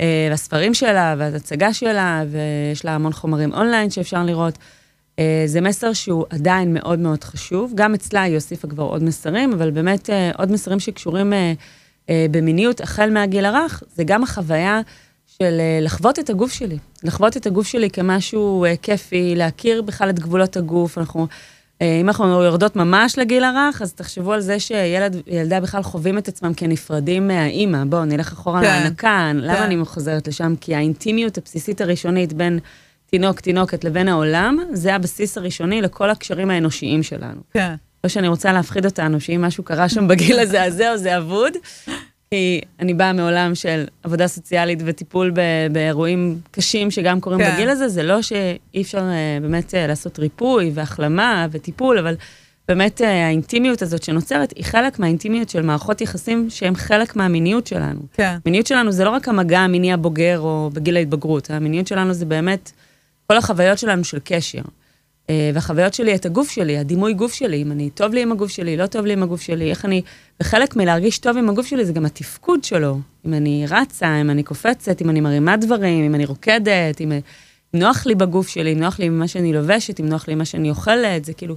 [0.00, 4.58] אה, והספרים שלה, וההצגה שלה, ויש לה המון חומרים אונליין שאפשר לראות.
[5.18, 7.72] אה, זה מסר שהוא עדיין מאוד מאוד חשוב.
[7.74, 11.52] גם אצלה היא הוסיפה כבר עוד מסרים, אבל באמת אה, עוד מסרים שקשורים אה,
[12.10, 14.80] אה, במיניות החל מהגיל הרך, זה גם החוויה
[15.38, 16.78] של אה, לחוות את הגוף שלי.
[17.02, 20.98] לחוות את הגוף שלי כמשהו אה, כיפי, להכיר בכלל את גבולות הגוף.
[20.98, 21.26] אנחנו,
[21.82, 26.18] אה, אם אנחנו יורדות ממש לגיל הרך, אז תחשבו על זה שילד וילדה בכלל חווים
[26.18, 27.84] את עצמם כנפרדים מהאימא.
[27.84, 29.30] בואו, נלך אחורה כן, להנקה.
[29.34, 29.62] למה כן.
[29.62, 30.54] אני חוזרת לשם?
[30.60, 32.58] כי האינטימיות הבסיסית הראשונית בין
[33.14, 37.40] תינוק, תינוקת לבין העולם, זה הבסיס הראשוני לכל הקשרים האנושיים שלנו.
[37.52, 37.74] כן.
[38.04, 41.52] לא שאני רוצה להפחיד אותנו, שאם משהו קרה שם בגיל הזה, אז זהו, זה אבוד.
[42.30, 47.52] כי אני באה מעולם של עבודה סוציאלית וטיפול ב- באירועים קשים שגם קורים כן.
[47.54, 52.14] בגיל הזה, זה לא שאי אפשר אה, באמת אה, לעשות ריפוי והחלמה וטיפול, אבל
[52.68, 58.00] באמת אה, האינטימיות הזאת שנוצרת היא חלק מהאינטימיות של מערכות יחסים שהן חלק מהמיניות שלנו.
[58.12, 58.36] כן.
[58.44, 62.72] המיניות שלנו זה לא רק המגע המיני הבוגר או בגיל ההתבגרות, המיניות שלנו זה באמת
[63.26, 64.62] כל החוויות שלנו של קשר.
[65.30, 68.50] אה, והחוויות שלי, את הגוף שלי, הדימוי גוף שלי, אם אני טוב לי עם הגוף
[68.50, 70.02] שלי, לא טוב לי עם הגוף שלי, איך אני...
[70.40, 72.98] וחלק מלהרגיש טוב עם הגוף שלי זה גם התפקוד שלו.
[73.26, 77.12] אם אני רצה, אם אני קופצת, אם אני מרימה דברים, אם אני רוקדת, אם
[77.74, 80.38] נוח לי בגוף שלי, אם נוח לי עם מה שאני לובשת, אם נוח לי עם
[80.38, 81.56] מה שאני אוכלת, זה כאילו...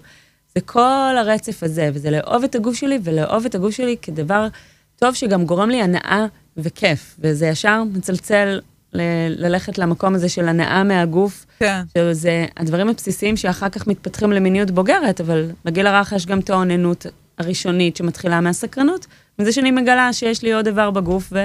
[0.56, 4.48] זה כל הרצף הזה, וזה לאהוב את הגוף שלי, ולאהוב את הגוף שלי כדבר
[4.96, 6.26] טוב שגם גורם לי הנאה
[6.58, 7.16] וכיף.
[7.20, 8.60] וזה ישר מצלצל
[8.94, 11.46] ל- ללכת למקום הזה של הנאה מהגוף.
[11.60, 11.82] כן.
[11.98, 17.06] שזה הדברים הבסיסיים שאחר כך מתפתחים למיניות בוגרת, אבל בגיל הרך יש גם את האוננות
[17.38, 19.08] הראשונית שמתחילה מהסקרנות,
[19.40, 21.40] מזה שאני מגלה שיש לי עוד דבר בגוף ו...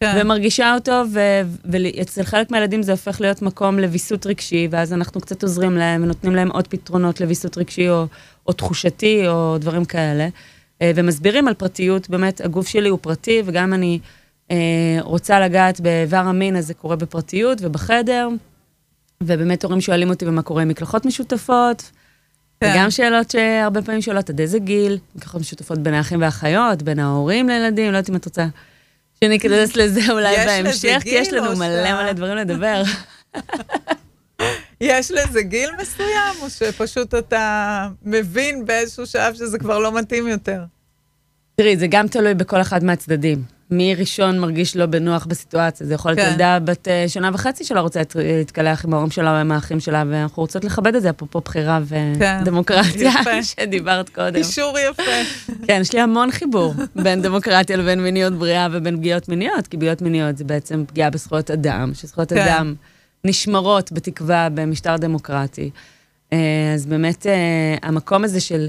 [0.00, 0.18] כן.
[0.20, 5.42] ומרגישה אותו, ו- ואצל חלק מהילדים זה הופך להיות מקום לוויסות רגשי, ואז אנחנו קצת
[5.42, 8.06] עוזרים להם ונותנים להם עוד פתרונות לוויסות רגשי או,
[8.46, 10.28] או תחושתי או דברים כאלה.
[10.82, 13.98] אה, ומסבירים על פרטיות, באמת, הגוף שלי הוא פרטי, וגם אני
[15.00, 18.28] רוצה לגעת באיבר המין, אז זה קורה בפרטיות ובחדר.
[19.22, 21.90] ובאמת הורים שואלים אותי מה קורה עם מקלחות משותפות,
[22.60, 22.72] כן.
[22.72, 27.48] וגם שאלות שהרבה פעמים שואלות עד איזה גיל, מקלחות משותפות בין האחים והאחיות, בין ההורים
[27.48, 28.46] לילדים, לא יודעת אם את רוצה
[29.20, 32.82] שניכנס לזה אולי יש בהמשך, כי יש לנו מלא מלא דברים לדבר.
[34.80, 40.64] יש לזה גיל מסוים, או שפשוט אתה מבין באיזשהו שלב שזה כבר לא מתאים יותר?
[41.54, 43.57] תראי, זה גם תלוי בכל אחד מהצדדים.
[43.70, 45.86] מי ראשון מרגיש לא בנוח בסיטואציה.
[45.86, 46.30] זה יכול להיות כן.
[46.32, 49.80] ילדה בת אה, שנה וחצי שלא רוצה להת- להתקלח עם ההורים שלה או עם האחים
[49.80, 52.38] שלה, ואנחנו רוצות לכבד את זה, אפרופו בחירה כן.
[52.42, 53.42] ודמוקרטיה, יפה.
[53.60, 54.34] שדיברת קודם.
[54.42, 55.02] קישור יפה.
[55.66, 60.02] כן, יש לי המון חיבור בין דמוקרטיה לבין מיניות בריאה ובין פגיעות מיניות, כי פגיעות
[60.02, 62.38] מיניות זה בעצם פגיעה בזכויות אדם, שזכויות כן.
[62.38, 62.74] אדם
[63.24, 65.70] נשמרות בתקווה במשטר דמוקרטי.
[66.32, 66.38] אה,
[66.74, 67.32] אז באמת אה,
[67.82, 68.68] המקום הזה של,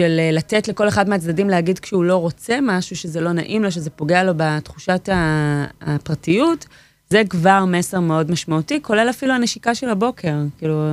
[0.00, 3.70] של אה, לתת לכל אחד מהצדדים להגיד כשהוא לא רוצה משהו, שזה לא נעים לו,
[3.70, 5.08] שזה פוגע לו בתחושת
[5.80, 6.66] הפרטיות,
[7.10, 10.34] זה כבר מסר מאוד משמעותי, כולל אפילו הנשיקה של הבוקר.
[10.58, 10.86] כאילו,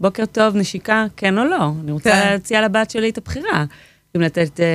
[0.00, 1.72] בוקר טוב, נשיקה, כן או לא.
[1.84, 2.30] אני רוצה כן.
[2.30, 3.64] להציע לבת שלי את הבחירה.
[4.16, 4.66] אם לתת, אה,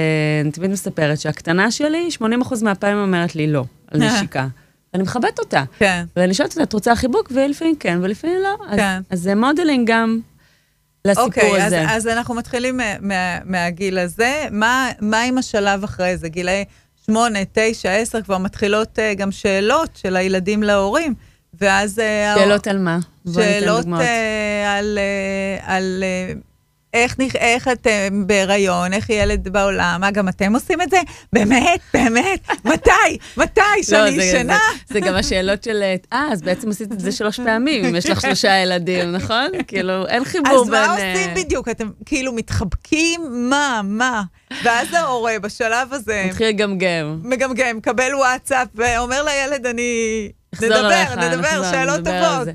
[0.41, 4.47] אני תמיד מספרת שהקטנה שלי, 80% מהפעמים אומרת לי לא, על נשיקה.
[4.93, 5.63] ואני מכבדת אותה.
[5.79, 6.03] כן.
[6.15, 7.31] ואני שואלת אותה, את רוצה חיבוק?
[7.35, 8.55] ולפעמים כן, ולפעמים לא.
[8.67, 9.01] אז, כן.
[9.09, 10.19] אז זה modeling גם
[11.05, 11.85] לסיפור אוקיי, אז, הזה.
[11.89, 14.45] אז אנחנו מתחילים מה, מה, מהגיל הזה.
[14.51, 16.29] מה, מה עם השלב אחרי זה?
[16.29, 16.65] גילאי
[17.05, 21.13] 8, 9, 10, כבר מתחילות uh, גם שאלות של הילדים להורים.
[21.61, 21.99] ואז...
[21.99, 22.99] אה, שאלות על מה?
[23.33, 23.85] שאלות.
[23.87, 26.03] אה, על, אה, על
[26.93, 29.97] איך, איך אתם בהיריון, איך ילד בעולם.
[30.01, 30.97] מה, גם אתם עושים את זה?
[31.33, 33.17] באמת, באמת, מתי?
[33.37, 33.61] מתי?
[33.83, 34.57] שאני לא, זה- ישנה?
[34.87, 38.09] זה, זה גם השאלות של, אה, אז בעצם עשית את זה שלוש פעמים, אם יש
[38.09, 39.47] לך שלושה ילדים, נכון?
[39.67, 40.71] כאילו, אין חיבור אז בין...
[40.71, 41.69] מה אה, עושים בדיוק?
[41.69, 43.21] אתם כאילו מתחבקים?
[43.49, 44.23] מה, מה?
[44.63, 47.19] ואז ההורה בשלב הזה מתחיל לגמגם.
[47.23, 50.29] מגמגם, מקבל וואטסאפ ואומר לילד, אני...
[50.61, 52.47] נדבר, נדבר, נחזור, שאלות טובות.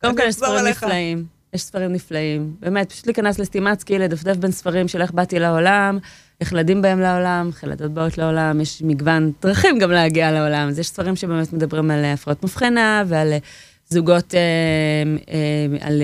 [0.00, 0.66] קודם כל, יש ספרים.
[0.66, 1.24] נפלאים.
[1.54, 2.56] יש ספרים נפלאים.
[2.60, 5.98] באמת, פשוט להיכנס לסטימצקי, לדפדף בין ספרים של איך באתי לעולם,
[6.40, 10.68] איך ילדים באים לעולם, איך ילדות באות לעולם, יש מגוון דרכים גם להגיע לעולם.
[10.68, 13.38] אז יש ספרים שבאמת מדברים על אה, הפרעות מבחנה ועל אה,
[13.88, 15.36] זוגות, אה,
[15.80, 16.02] על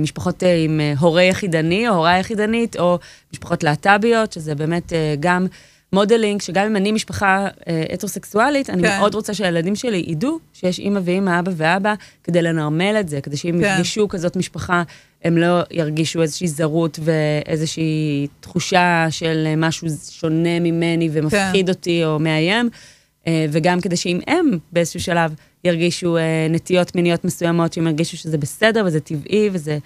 [0.00, 2.98] משפחות עם הורה יחידני או הורה יחידנית, או
[3.32, 5.46] משפחות להט"ביות, שזה באמת גם
[5.94, 8.98] modeling, שגם אם אני משפחה אה, הטרוסקסואלית, אני כן.
[8.98, 13.36] מאוד רוצה שהילדים שלי ידעו שיש אימא ואימא, אבא ואבא, כדי לנרמל את זה, כדי
[13.36, 13.74] שאם כן.
[13.74, 14.82] יפגשו כזאת משפחה,
[15.24, 21.72] הם לא ירגישו איזושהי זרות ואיזושהי תחושה של משהו שונה ממני ומפחיד כן.
[21.72, 22.70] אותי או מאיים,
[23.26, 28.38] אה, וגם כדי שאם הם באיזשהו שלב ירגישו אה, נטיות מיניות מסוימות, שהם ירגישו שזה
[28.38, 29.78] בסדר וזה טבעי וזה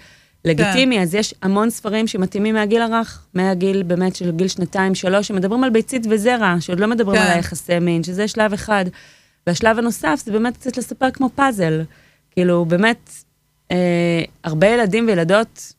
[0.45, 1.01] לגיטימי, כן.
[1.01, 5.69] אז יש המון ספרים שמתאימים מהגיל הרך, מהגיל באמת של גיל שנתיים, שלוש, שמדברים על
[5.69, 7.27] ביצית וזרע, שעוד לא מדברים כן.
[7.27, 8.85] על היחסי מין, שזה שלב אחד.
[9.47, 11.81] והשלב הנוסף זה באמת קצת לספר כמו פאזל.
[12.31, 13.09] כאילו, באמת,
[13.71, 13.77] אה,
[14.43, 15.73] הרבה ילדים וילדות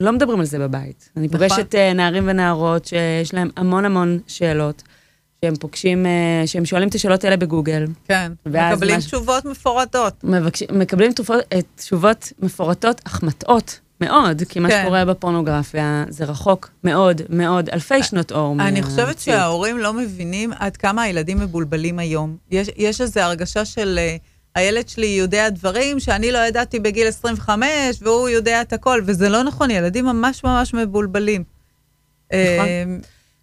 [0.00, 1.10] לא מדברים על זה בבית.
[1.16, 1.38] אני נכון.
[1.48, 4.82] פוגשת אה, נערים ונערות שיש להם המון המון שאלות,
[5.44, 7.84] שהם פוגשים, אה, שהם שואלים את השאלות האלה בגוגל.
[8.08, 10.24] כן, מקבלים מה- תשובות מפורטות.
[10.24, 14.82] מבקש, מקבלים תרופות, אה, תשובות מפורטות אך מטעות מאוד, כי מה כן.
[14.82, 19.38] שקורה בפורנוגרפיה זה רחוק מאוד מאוד, אלפי שנות אור אני חושבת מהמציאות.
[19.38, 22.36] שההורים לא מבינים עד כמה הילדים מבולבלים היום.
[22.50, 24.16] יש, יש איזו הרגשה של אה,
[24.54, 27.68] הילד שלי יודע דברים שאני לא ידעתי בגיל 25,
[28.02, 31.44] והוא יודע את הכל, וזה לא נכון, ילדים ממש ממש מבולבלים.
[32.26, 32.38] נכון.
[32.38, 32.84] אה,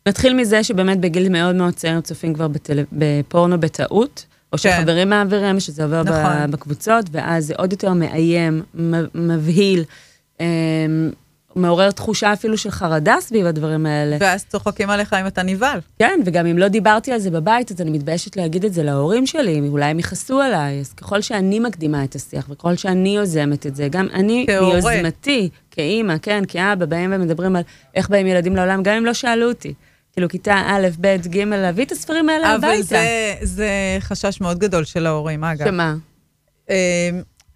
[0.08, 2.80] נתחיל מזה שבאמת בגיל מאוד מאוד צעיר צופים כבר בטל...
[2.92, 4.78] בפורנו בטעות, או כן.
[4.78, 6.52] שחברים מעבירים, שזה עובר נכון.
[6.52, 8.64] בקבוצות, ואז זה עוד יותר מאיים,
[9.16, 9.84] מבהיל,
[11.56, 14.18] מעורר תחושה אפילו של חרדה סביב הדברים האלה.
[14.20, 15.80] ואז צוחקים עליך אם אתה נבהל.
[16.00, 19.26] כן, וגם אם לא דיברתי על זה בבית, אז אני מתביישת להגיד את זה להורים
[19.26, 20.80] שלי, אולי הם יכעסו עליי.
[20.80, 24.74] אז ככל שאני מקדימה את השיח, וככל שאני יוזמת את זה, גם אני, כהורה.
[24.74, 27.64] מיוזמתי, כאימא, כן, כאבא, באים ומדברים על
[27.96, 29.74] איך באים ילדים לעולם, גם אם לא שאלו אותי.
[30.14, 32.84] כאילו, כיתה א', ב', ג', להביא את הספרים האלה אבל הביתה.
[32.84, 33.70] זה, זה
[34.00, 35.66] חשש מאוד גדול של ההורים, אגב.
[35.68, 35.96] שמה?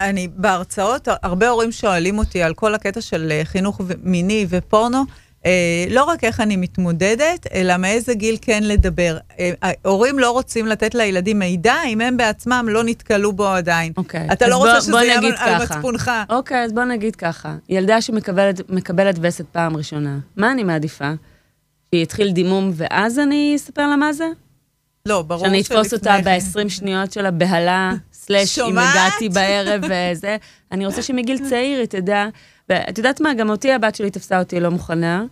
[0.00, 5.04] אני בהרצאות, הרבה הורים שואלים אותי על כל הקטע של אה, חינוך מיני ופורנו,
[5.46, 9.18] אה, לא רק איך אני מתמודדת, אלא מאיזה גיל כן לדבר.
[9.38, 13.92] אה, ההורים לא רוצים לתת לילדים מידע אם הם בעצמם לא נתקלו בו עדיין.
[13.96, 14.28] אוקיי.
[14.32, 15.62] אתה לא רוצה שזה יהיה על-.
[15.62, 16.10] מצפונך.
[16.30, 17.54] אוקיי, אז בוא נגיד ככה.
[17.68, 21.12] ילדה שמקבלת מקבלת וסת פעם ראשונה, מה אני מעדיפה?
[21.94, 24.28] שיתחיל דימום ואז אני אספר לה מה זה?
[25.06, 26.60] לא, ברור שאני אתפוס אותה שלפני כן.
[26.62, 27.92] ב-20 שניות של הבהלה,
[28.28, 28.78] סלאש אם?
[28.78, 30.36] הגעתי בערב וזה.
[30.72, 32.26] אני רוצה שמגיל צעיר היא תדע,
[32.68, 35.24] ואת יודעת מה, גם אותי הבת שלי תפסה אותי לא מוכנה.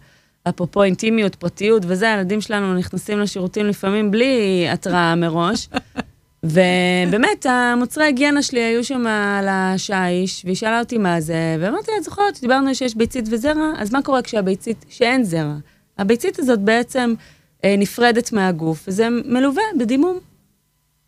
[0.48, 5.68] אפרופו אינטימיות, פרטיות וזה, הילדים שלנו נכנסים לשירותים לפעמים בלי התראה מראש.
[6.44, 11.98] ובאמת, המוצרי היגיינה שלי היו שם על השיש, והיא שאלה אותי מה זה, ואמרתי לה,
[11.98, 15.54] את זוכרת, דיברנו שיש ביצית וזרע, אז מה קורה כשהביצית, שאין זרע?
[15.98, 17.14] הביצית הזאת בעצם
[17.64, 20.18] אה, נפרדת מהגוף, וזה מלווה בדימום.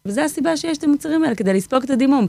[0.09, 2.27] וזו הסיבה שיש את המוצרים האלה, כדי לספוג את הדימום.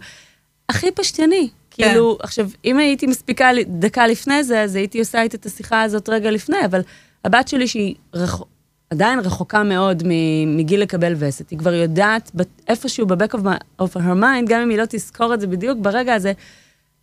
[0.69, 1.49] הכי פשטני.
[1.71, 1.83] כן.
[1.87, 6.09] כאילו, עכשיו, אם הייתי מספיקה דקה לפני זה, אז הייתי עושה איתה את השיחה הזאת
[6.09, 6.81] רגע לפני, אבל
[7.25, 8.41] הבת שלי, שהיא רח...
[8.89, 10.03] עדיין רחוקה מאוד
[10.47, 12.31] מגיל לקבל וסת, היא כבר יודעת
[12.67, 15.77] איפשהו ב-back of, my, of her mind, גם אם היא לא תזכור את זה בדיוק
[15.81, 16.33] ברגע הזה,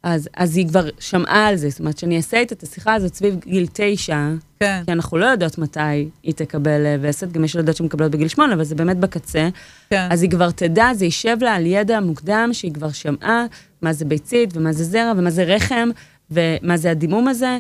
[0.07, 1.69] אז, אז היא כבר שמעה על זה.
[1.69, 4.29] זאת אומרת, שאני אעשה איתה את השיחה הזאת סביב גיל תשע,
[4.61, 4.83] כן.
[4.87, 8.55] כי אנחנו לא יודעות מתי היא תקבל אה, וסת, גם יש ילדות שמקבלות בגיל שמונה,
[8.55, 9.49] אבל זה באמת בקצה.
[9.91, 10.09] כן.
[10.11, 13.47] אז היא כבר תדע, זה יישב לה על ידע מוקדם, שהיא כבר שמעה
[13.83, 15.89] מה זה ביצית, ומה זה זרע, ומה זה רחם,
[16.31, 17.59] ומה זה הדימום הזה.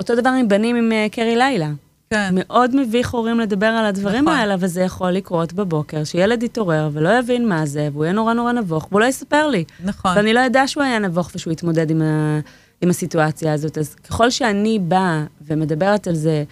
[0.00, 1.70] אותו דבר עם בנים עם אה, קרי לילה.
[2.12, 2.34] כן.
[2.34, 4.38] מאוד מביך הורים לדבר על הדברים נכון.
[4.38, 8.32] האלה, אבל זה יכול לקרות בבוקר, שילד יתעורר ולא יבין מה זה, והוא יהיה נורא
[8.32, 9.64] נורא נבוך, והוא לא יספר לי.
[9.84, 10.12] נכון.
[10.16, 12.40] ואני לא אדע שהוא היה נבוך ושהוא יתמודד עם, ה,
[12.80, 13.78] עם הסיטואציה הזאת.
[13.78, 16.44] אז ככל שאני באה ומדברת על זה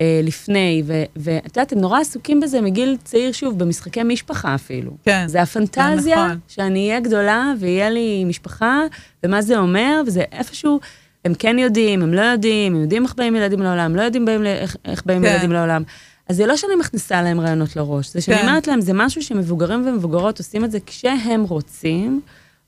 [0.00, 4.90] אה, לפני, ו- ואת יודעת, הם נורא עסוקים בזה מגיל צעיר, שוב, במשחקי משפחה אפילו.
[5.04, 5.24] כן.
[5.28, 6.38] זה הפנטזיה נכון.
[6.48, 8.82] שאני אהיה גדולה ויהיה לי משפחה,
[9.24, 10.80] ומה זה אומר, וזה איפשהו,
[11.26, 14.46] הם כן יודעים, הם לא יודעים, הם יודעים איך באים ילדים לעולם, לא יודעים באים,
[14.46, 15.28] איך, איך באים כן.
[15.28, 15.82] ילדים לעולם.
[16.28, 18.48] אז זה לא שאני מכניסה להם רעיונות לראש, זה שאני כן.
[18.48, 22.20] אומרת להם, זה משהו שמבוגרים ומבוגרות עושים את זה כשהם רוצים,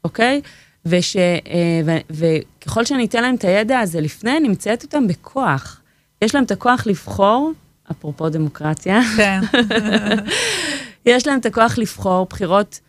[0.05, 0.41] אוקיי?
[0.87, 5.81] וש, אה, ו, וככל שאני אתן להם את הידע הזה לפני, מציינת אותם בכוח.
[6.23, 7.53] יש להם את הכוח לבחור,
[7.91, 9.41] אפרופו דמוקרטיה, כן.
[11.07, 12.81] יש להם את הכוח לבחור בחירות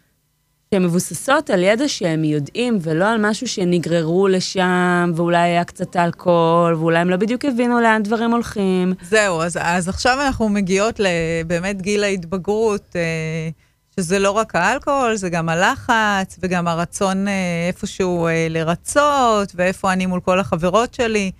[0.73, 6.73] שהן מבוססות על ידע שהם יודעים, ולא על משהו שנגררו לשם, ואולי היה קצת אלכוהול,
[6.73, 8.93] ואולי הם לא בדיוק הבינו לאן דברים הולכים.
[9.01, 13.49] זהו, אז, אז עכשיו אנחנו מגיעות לבאמת גיל ההתבגרות, אה,
[13.95, 17.33] שזה לא רק האלכוהול, זה גם הלחץ, וגם הרצון אה,
[17.67, 21.31] איפשהו אה, לרצות, ואיפה אני מול כל החברות שלי,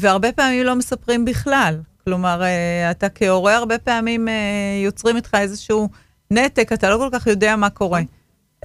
[0.00, 1.80] והרבה פעמים לא מספרים בכלל.
[2.04, 2.42] כלומר,
[2.90, 4.28] אתה כהורה הרבה פעמים
[4.84, 5.88] יוצרים איתך איזשהו
[6.30, 8.00] נתק, אתה לא כל כך יודע מה קורה.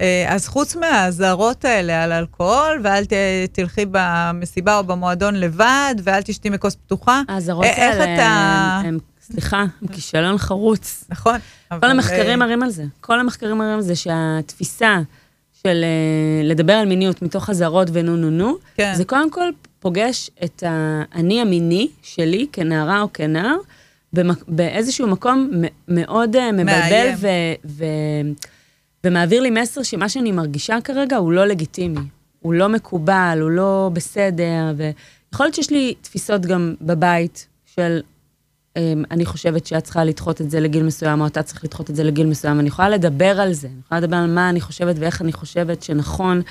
[0.00, 3.12] אה, אז חוץ מהאזהרות האלה על אלכוהול, ואל ת,
[3.52, 7.22] תלכי במסיבה או במועדון לבד, ואל תשתי מכוס פתוחה.
[7.28, 8.98] האזהרות אה, איך האלה, אתה- הם, הם,
[9.32, 11.04] סליחה, הם כישלון חרוץ.
[11.10, 11.38] נכון.
[11.80, 12.84] כל המחקרים מראים על זה.
[13.00, 14.98] כל המחקרים מראים על זה שהתפיסה
[15.62, 18.92] של אה, לדבר על מיניות מתוך אזהרות ונו נו נו, כן.
[18.96, 19.48] זה קודם כל
[19.80, 23.56] פוגש את האני המיני שלי כנערה או כנער,
[24.16, 25.50] במק- באיזשהו מקום
[25.88, 27.14] מאוד אה, מבלבל מאיים.
[27.18, 27.28] ו-
[27.64, 27.84] ו-
[29.04, 32.00] ומעביר לי מסר שמה שאני מרגישה כרגע הוא לא לגיטימי.
[32.40, 38.00] הוא לא מקובל, הוא לא בסדר, ויכול להיות שיש לי תפיסות גם בבית של
[38.76, 41.96] אמ, אני חושבת שאת צריכה לדחות את זה לגיל מסוים, או אתה צריך לדחות את
[41.96, 42.60] זה לגיל מסוים.
[42.60, 45.82] אני יכולה לדבר על זה, אני יכולה לדבר על מה אני חושבת ואיך אני חושבת
[45.82, 46.42] שנכון,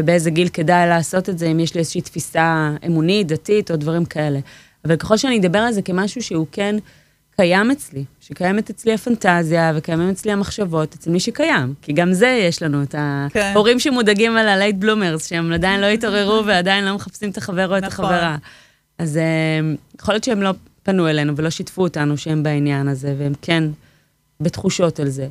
[0.00, 4.04] ובאיזה גיל כדאי לעשות את זה, אם יש לי איזושהי תפיסה אמונית, דתית, או דברים
[4.04, 4.38] כאלה.
[4.84, 6.76] אבל ככל שאני אדבר על זה כמשהו שהוא כן
[7.36, 11.74] קיים אצלי, שקיימת אצלי הפנטזיה וקיימים אצלי המחשבות, אצל מי שקיים.
[11.82, 12.94] כי גם זה יש לנו, את
[13.32, 13.52] כן.
[13.54, 17.78] ההורים שמודאגים על הלייט בלומרס, שהם עדיין לא התעוררו ועדיין לא מחפשים את החבר או
[17.78, 18.04] את נכון.
[18.04, 18.36] החברה.
[18.98, 20.50] אז אה, יכול להיות שהם לא
[20.82, 23.64] פנו אלינו ולא שיתפו אותנו שהם בעניין הזה, והם כן
[24.40, 25.28] בתחושות על זה.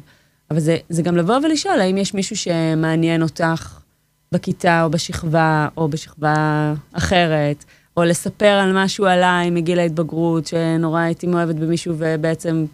[0.51, 3.79] אבל זה, זה גם לבוא ולשאול האם יש מישהו שמעניין אותך
[4.31, 7.65] בכיתה או בשכבה או בשכבה אחרת,
[7.97, 12.65] או לספר על משהו עליי מגיל ההתבגרות, שנורא הייתי מאוהבת במישהו ובעצם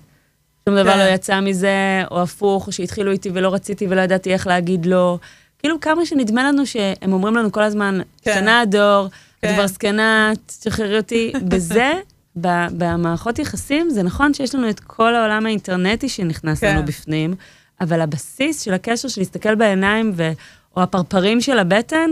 [0.70, 1.00] שום דבר כן.
[1.00, 5.18] לא יצא מזה, או הפוך, או שהתחילו איתי ולא רציתי ולא ידעתי איך להגיד לא.
[5.60, 8.34] כאילו כמה שנדמה לנו שהם אומרים לנו כל הזמן, כן.
[8.34, 9.54] שנה הדור, את כן.
[9.54, 11.34] כבר זקנה, תשחררי אותי.
[11.50, 11.94] בזה,
[12.36, 16.76] במערכות יחסים, זה נכון שיש לנו את כל העולם האינטרנטי שנכנס כן.
[16.76, 17.36] לנו בפנים,
[17.82, 20.32] אבל הבסיס של הקשר, של להסתכל בעיניים, ו...
[20.78, 22.12] או הפרפרים של הבטן,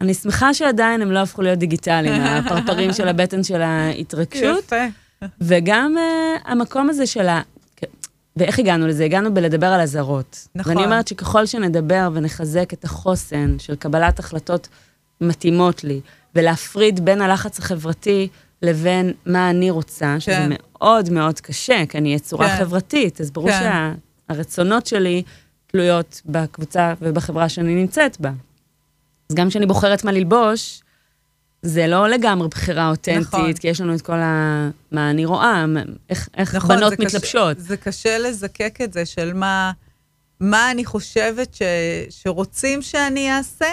[0.00, 4.64] אני שמחה שעדיין הם לא הפכו להיות דיגיטליים, הפרפרים של הבטן של ההתרגשות.
[4.64, 4.84] יפה.
[5.40, 7.40] וגם uh, המקום הזה של ה...
[8.36, 9.04] ואיך הגענו לזה?
[9.04, 10.48] הגענו בלדבר על אזהרות.
[10.54, 10.72] נכון.
[10.72, 14.68] ואני אומרת שככל שנדבר ונחזק את החוסן של קבלת החלטות
[15.20, 16.00] מתאימות לי,
[16.34, 18.28] ולהפריד בין הלחץ החברתי
[18.62, 20.50] לבין מה אני רוצה, שזה כן.
[20.50, 22.56] מאוד מאוד קשה, כי אני יצורה כן.
[22.56, 23.92] חברתית, אז ברור כן.
[24.28, 25.22] שהרצונות שלי
[25.66, 28.30] תלויות בקבוצה ובחברה שאני נמצאת בה.
[29.30, 30.80] אז גם כשאני בוחרת מה ללבוש,
[31.62, 33.52] זה לא לגמרי בחירה אותנטית, נכון.
[33.52, 34.70] כי יש לנו את כל ה...
[34.92, 35.64] מה אני רואה,
[36.10, 37.58] איך, איך נכון, בנות זה קשה- מתלבשות.
[37.60, 39.72] זה קשה לזקק את זה של מה,
[40.40, 41.62] מה אני חושבת ש,
[42.10, 43.66] שרוצים שאני אעשה,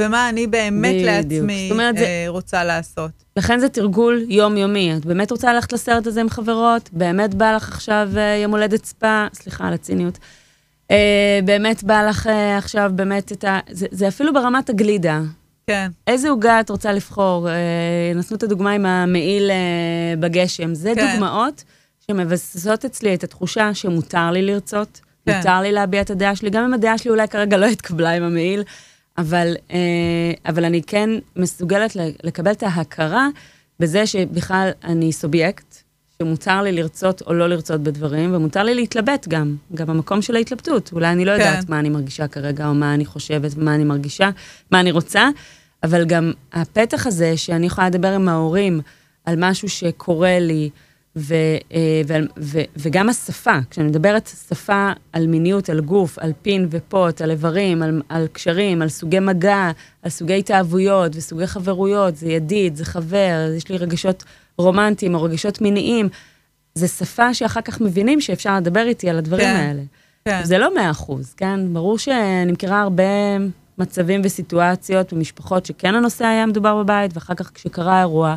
[0.00, 1.06] ומה אני באמת בדיוק.
[1.06, 3.10] לעצמי אומרת, זה- אה, רוצה לעשות.
[3.36, 4.96] לכן זה תרגול יומיומי.
[4.96, 6.90] את באמת רוצה ללכת לסרט הזה עם חברות?
[6.92, 9.26] באמת בא לך עכשיו אה, יום הולדת ספא?
[9.34, 10.18] סליחה על הציניות.
[10.90, 13.58] אה, באמת בא לך אה, עכשיו באמת את ה...
[13.70, 15.20] זה, זה אפילו ברמת הגלידה.
[15.66, 17.48] כן, איזה עוגה את רוצה לבחור?
[17.48, 20.74] אה, נתנו את הדוגמה עם המעיל אה, בגשם.
[20.74, 21.10] זה כן.
[21.12, 21.64] דוגמאות
[22.06, 25.36] שמבססות אצלי את התחושה שמותר לי לרצות, כן.
[25.36, 28.22] מותר לי להביע את הדעה שלי, גם אם הדעה שלי אולי כרגע לא התקבלה עם
[28.22, 28.62] המעיל,
[29.18, 33.28] אבל, אה, אבל אני כן מסוגלת לקבל את ההכרה
[33.80, 35.83] בזה שבכלל אני סובייקט,
[36.24, 40.90] שמותר לי לרצות או לא לרצות בדברים, ומותר לי להתלבט גם, גם המקום של ההתלבטות.
[40.92, 41.38] אולי אני לא כן.
[41.38, 44.30] יודעת מה אני מרגישה כרגע, או מה אני חושבת, מה אני מרגישה,
[44.70, 45.28] מה אני רוצה,
[45.82, 48.80] אבל גם הפתח הזה שאני יכולה לדבר עם ההורים
[49.24, 50.70] על משהו שקורה לי,
[51.16, 51.34] ו,
[51.74, 57.20] אה, ועל- ו, וגם השפה, כשאני מדברת שפה על מיניות, על גוף, על פין ופוט,
[57.20, 59.70] על איברים, על, על קשרים, על סוגי מגע,
[60.02, 64.24] על סוגי התאהבויות וסוגי חברויות, זה ידיד, זה חבר, יש לי רגשות
[64.58, 66.08] רומנטיים או רגשות מיניים,
[66.74, 69.82] זה שפה שאחר כך מבינים שאפשר לדבר איתי על הדברים כן, האלה.
[70.24, 70.40] כן.
[70.44, 71.60] זה לא מאה אחוז, כן?
[71.72, 73.04] ברור שאני מכירה הרבה
[73.78, 78.36] מצבים וסיטואציות ומשפחות שכן הנושא היה מדובר בבית, ואחר כך כשקרה האירוע,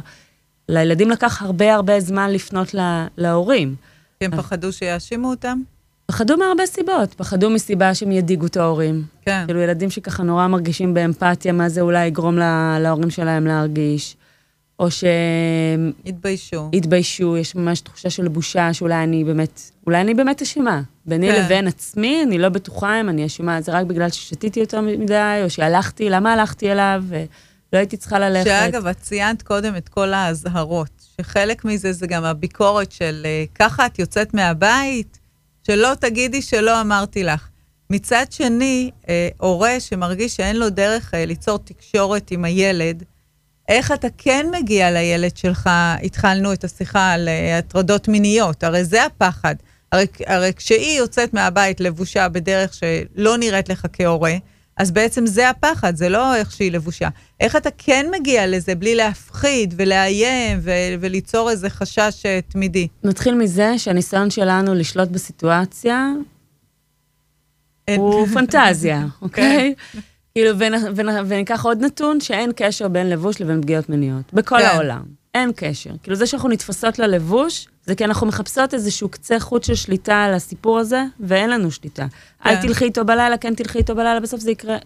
[0.69, 3.75] לילדים לקח הרבה הרבה זמן לפנות לה, להורים.
[4.19, 5.61] כי הם פחדו שיאשימו אותם?
[6.05, 9.03] פחדו מהרבה סיבות, פחדו מסיבה שהם ידיגו את ההורים.
[9.21, 9.43] כן.
[9.45, 14.16] כאילו ילדים שככה נורא מרגישים באמפתיה, מה זה אולי יגרום לה, להורים שלהם להרגיש.
[14.79, 16.69] או שהם התביישו.
[16.73, 20.81] התביישו, יש ממש תחושה של בושה, שאולי אני באמת, אולי אני באמת אשמה.
[21.05, 21.45] ביני כן.
[21.45, 25.49] לבין עצמי, אני לא בטוחה אם אני אשמה, זה רק בגלל ששתיתי יותר מדי, או
[25.49, 28.45] שהלכתי, למה הלכתי אליו, ולא הייתי צריכה ללכת.
[28.45, 33.85] שאגב, את ציינת קודם את כל האזהרות, שחלק מזה זה גם הביקורת של אה, ככה
[33.85, 35.19] את יוצאת מהבית,
[35.67, 37.47] שלא תגידי שלא אמרתי לך.
[37.89, 43.03] מצד שני, אה, הורה שמרגיש שאין לו דרך אה, ליצור תקשורת עם הילד,
[43.67, 45.69] איך אתה כן מגיע לילד שלך,
[46.03, 49.55] התחלנו את השיחה על אה, הטרדות מיניות, הרי זה הפחד.
[49.91, 54.33] הרי, הרי כשהיא יוצאת מהבית לבושה בדרך שלא נראית לך כהורה,
[54.77, 57.09] אז בעצם זה הפחד, זה לא איך שהיא לבושה.
[57.39, 62.87] איך אתה כן מגיע לזה בלי להפחיד ולאיים ו- וליצור איזה חשש אה, תמידי?
[63.03, 66.07] נתחיל מזה שהניסיון שלנו לשלוט בסיטואציה
[67.87, 69.73] אין- הוא פנטזיה, אוקיי?
[70.37, 74.33] כאילו, ונ- ונ- וניקח עוד נתון, שאין קשר בין לבוש לבין פגיעות מיניות.
[74.33, 74.65] בכל כן.
[74.65, 75.03] העולם.
[75.35, 75.89] אין קשר.
[76.03, 80.33] כאילו, זה שאנחנו נתפסות ללבוש, זה כי אנחנו מחפשות איזשהו קצה חוט של שליטה על
[80.33, 82.05] הסיפור הזה, ואין לנו שליטה.
[82.45, 82.61] אל כן.
[82.61, 84.77] תלכי איתו בלילה, כן תלכי איתו בלילה, בסוף זה יקרה.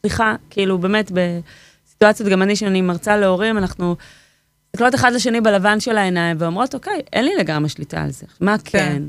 [0.00, 3.96] סליחה, כאילו, באמת, בסיטואציות, גם אני, שאני מרצה להורים, אנחנו
[4.68, 8.26] מסתכלות אחד לשני בלבן של העיניים, ואומרות, אוקיי, אין לי לגמרי שליטה על זה.
[8.40, 8.78] מה כן.
[8.78, 9.02] כן?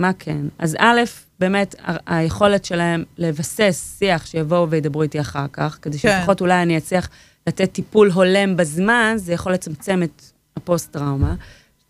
[0.00, 0.46] מה כן?
[0.58, 1.00] אז א',
[1.40, 1.74] באמת,
[2.06, 6.18] היכולת שלהם לבסס שיח שיבואו וידברו איתי אחר כך, כדי כן.
[6.18, 7.08] שלפחות אולי אני אצליח
[7.46, 10.22] לתת טיפול הולם בזמן, זה יכול לצמצם את
[10.56, 11.34] הפוסט-טראומה.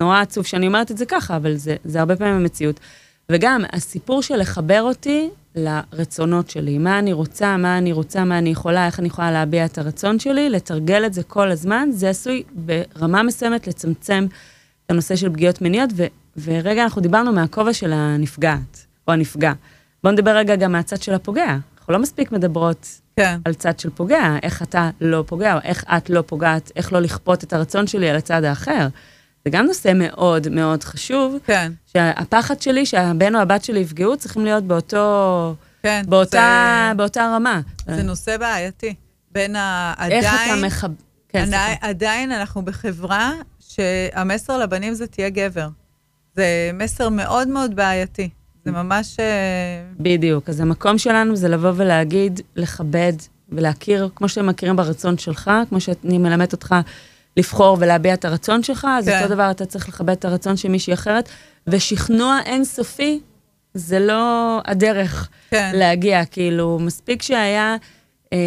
[0.01, 2.81] נורא עצוב שאני אומרת את זה ככה, אבל זה, זה הרבה פעמים המציאות.
[3.29, 8.51] וגם הסיפור של לחבר אותי לרצונות שלי, מה אני רוצה, מה אני רוצה, מה אני
[8.51, 12.43] יכולה, איך אני יכולה להביע את הרצון שלי, לתרגל את זה כל הזמן, זה עשוי
[12.53, 14.27] ברמה מסוימת לצמצם
[14.87, 15.91] את הנושא של פגיעות מיניות,
[16.37, 19.53] ורגע אנחנו דיברנו מהכובע של הנפגעת, או הנפגע.
[20.03, 21.57] בואו נדבר רגע גם מהצד של הפוגע.
[21.79, 23.41] אנחנו לא מספיק מדברות כן.
[23.45, 27.01] על צד של פוגע, איך אתה לא פוגע, או איך את לא פוגעת, איך לא
[27.01, 28.89] לכפות את הרצון שלי על הצד האחר.
[29.45, 31.73] זה גם נושא מאוד מאוד חשוב, כן.
[31.87, 36.03] שהפחד שלי שהבן או הבת שלי יפגעו צריכים להיות באותו, כן.
[36.09, 37.61] באותה, זה, באותה רמה.
[37.87, 38.95] זה נושא בעייתי.
[39.33, 39.95] בין ה...
[40.11, 40.91] איך אתה עדיין, מחב...
[41.29, 41.79] כן, עדיין.
[41.81, 45.69] עדיין אנחנו בחברה שהמסר לבנים זה תהיה גבר.
[46.37, 48.29] זה מסר מאוד מאוד בעייתי.
[48.65, 49.21] זה ממש...
[49.21, 49.25] אה,
[50.01, 50.49] בדיוק.
[50.49, 53.13] אז המקום שלנו זה לבוא ולהגיד, לכבד
[53.49, 56.75] ולהכיר, כמו שאתם מכירים ברצון שלך, כמו שאני מלמדת אותך
[57.37, 59.23] לבחור ולהביע את הרצון שלך, אז כן.
[59.23, 61.29] אותו דבר אתה צריך לכבד את הרצון של מישהי אחרת,
[61.67, 63.21] ושכנוע אינסופי
[63.75, 65.71] זה לא הדרך כן.
[65.75, 67.77] להגיע, כאילו, מספיק שהיה
[68.33, 68.39] אה,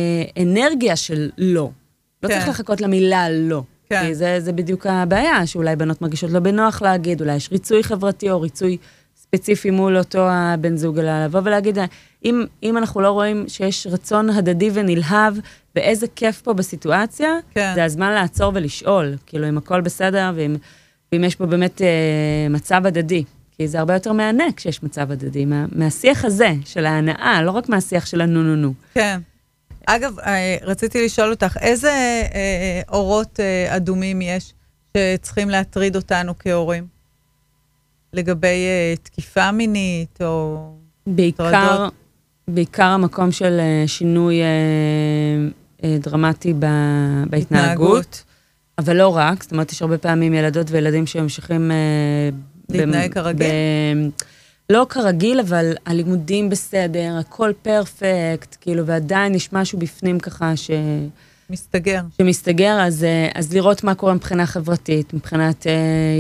[0.41, 1.69] אנרגיה של לא.
[2.23, 2.33] לא כן.
[2.33, 3.63] צריך לחכות למילה לא.
[3.93, 4.07] כן.
[4.07, 8.31] כי זה, זה בדיוק הבעיה, שאולי בנות מרגישות לא בנוח להגיד, אולי יש ריצוי חברתי
[8.31, 8.77] או ריצוי
[9.15, 11.77] ספציפי מול אותו הבן זוג, אלא לבוא ולהגיד,
[12.25, 15.33] אם, אם אנחנו לא רואים שיש רצון הדדי ונלהב,
[15.75, 17.71] ואיזה כיף פה בסיטואציה, כן.
[17.75, 20.55] זה הזמן לעצור ולשאול, כאילו, אם הכל בסדר, ואם,
[21.11, 21.87] ואם יש פה באמת אה,
[22.49, 23.23] מצב הדדי.
[23.57, 27.69] כי זה הרבה יותר מהנה כשיש מצב הדדי, מה, מהשיח הזה, של ההנאה, לא רק
[27.69, 28.73] מהשיח של הנו-נו-נו.
[28.93, 29.19] כן.
[29.85, 31.89] אגב, אה, רציתי לשאול אותך, איזה
[32.33, 34.53] אה, אורות אה, אדומים יש
[34.97, 36.87] שצריכים להטריד אותנו כהורים?
[38.13, 38.65] לגבי
[39.03, 40.69] תקיפה מינית או...
[41.07, 41.93] בעיקר, הטרדות.
[42.47, 44.41] בעיקר המקום של שינוי
[45.83, 46.65] דרמטי ב,
[47.29, 48.23] בהתנהגות, התנהגות.
[48.77, 51.71] אבל לא רק, זאת אומרת, יש הרבה פעמים ילדות וילדים שממשיכים...
[52.69, 53.47] להתנהג כרגיל?
[54.69, 60.71] לא כרגיל, אבל הלימודים בסדר, הכל פרפקט, כאילו, ועדיין יש משהו בפנים ככה ש...
[61.49, 62.01] מסתגר.
[62.17, 65.73] שמסתגר, אז, אה, אז לראות מה קורה מבחינה חברתית, מבחינת אה,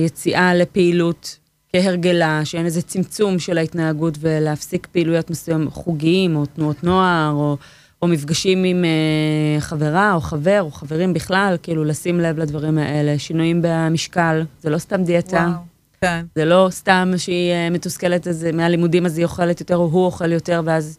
[0.05, 1.37] יציאה לפעילות
[1.73, 7.57] כהרגלה, שאין איזה צמצום של ההתנהגות ולהפסיק פעילויות מסוימות, חוגיים או תנועות נוער, או,
[8.01, 13.19] או מפגשים עם אה, חברה או חבר או חברים בכלל, כאילו לשים לב לדברים האלה,
[13.19, 15.47] שינויים במשקל, זה לא סתם דיאטה.
[15.49, 15.72] וואו.
[16.03, 16.25] כן.
[16.35, 20.31] זה לא סתם שהיא אה, מתוסכלת אז, מהלימודים אז היא אוכלת יותר או הוא אוכל
[20.31, 20.97] יותר ואז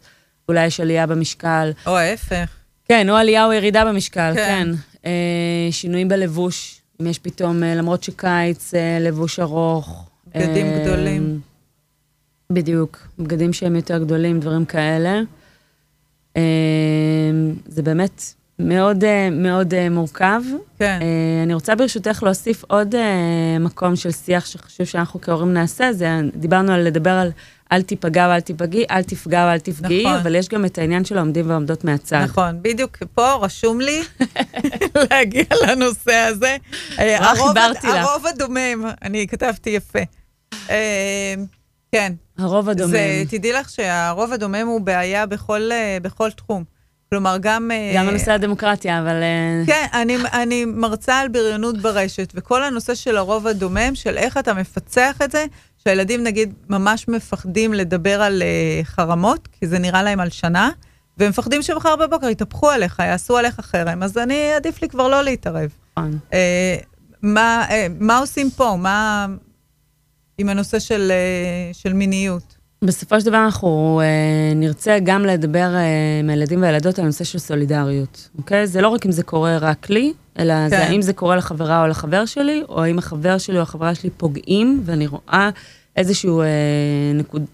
[0.49, 1.71] אולי יש עלייה במשקל.
[1.87, 2.49] או ההפך.
[2.85, 4.65] כן, או עלייה או ירידה במשקל, כן.
[4.65, 4.71] כן.
[5.05, 10.09] אה, שינויים בלבוש, אם יש פתאום, אה, למרות שקיץ, אה, לבוש ארוך.
[10.35, 11.39] בגדים אה, גדולים.
[12.51, 15.21] בדיוק, בגדים שהם יותר גדולים, דברים כאלה.
[16.37, 16.41] אה,
[17.67, 18.21] זה באמת
[18.59, 20.41] מאוד אה, מאוד אה, מורכב.
[20.79, 20.99] כן.
[21.01, 22.95] אה, אני רוצה ברשותך להוסיף עוד
[23.59, 27.31] מקום של שיח שחשוב שאנחנו כהורים נעשה, זה דיברנו על לדבר על
[27.71, 30.17] אל תיפגע ואל תיפגעי, אל תפגע ואל תפגעי, נכון.
[30.17, 32.21] אבל יש גם את העניין של העומדים והעומדות מהצד.
[32.23, 34.01] נכון, בדיוק פה רשום לי
[35.11, 36.57] להגיע לנושא הזה.
[36.97, 37.95] הרוב- חיברתי לך.
[37.95, 39.99] הרוב הדומם, אני כתבתי יפה.
[41.91, 42.91] כן, הרוב הדומם.
[42.91, 45.69] זה, תדעי לך שהרוב הדומם הוא בעיה בכל,
[46.01, 46.74] בכל תחום.
[47.15, 47.71] כלומר, גם...
[47.71, 49.23] אה, גם הנושא הדמוקרטיה, אבל...
[49.23, 54.37] אה, כן, אני, אני מרצה על בריונות ברשת, וכל הנושא של הרוב הדומם, של איך
[54.37, 55.45] אתה מפצח את זה,
[55.77, 60.69] שהילדים נגיד ממש מפחדים לדבר על uh, חרמות, כי זה נראה להם על שנה,
[61.17, 65.23] והם מפחדים שמחר בבוקר יתהפכו עליך, יעשו עליך חרם, אז אני, עדיף לי כבר לא
[65.23, 65.69] להתערב.
[65.97, 66.19] נכון.
[66.31, 66.35] Uh,
[67.21, 68.75] מה, uh, מה עושים פה?
[68.79, 69.27] מה
[70.37, 72.54] עם הנושא של, uh, של מיניות?
[72.85, 75.81] בסופו של דבר אנחנו אה, נרצה גם לדבר אה,
[76.19, 78.67] עם הילדים והילדות על הנושא של סולידריות, אוקיי?
[78.67, 80.69] זה לא רק אם זה קורה רק לי, אלא כן.
[80.69, 80.83] זה.
[80.83, 84.81] האם זה קורה לחברה או לחבר שלי, או האם החבר שלי או החברה שלי פוגעים,
[84.85, 85.49] ואני רואה
[85.95, 86.47] איזשהו אה,
[87.15, 87.45] נקוד...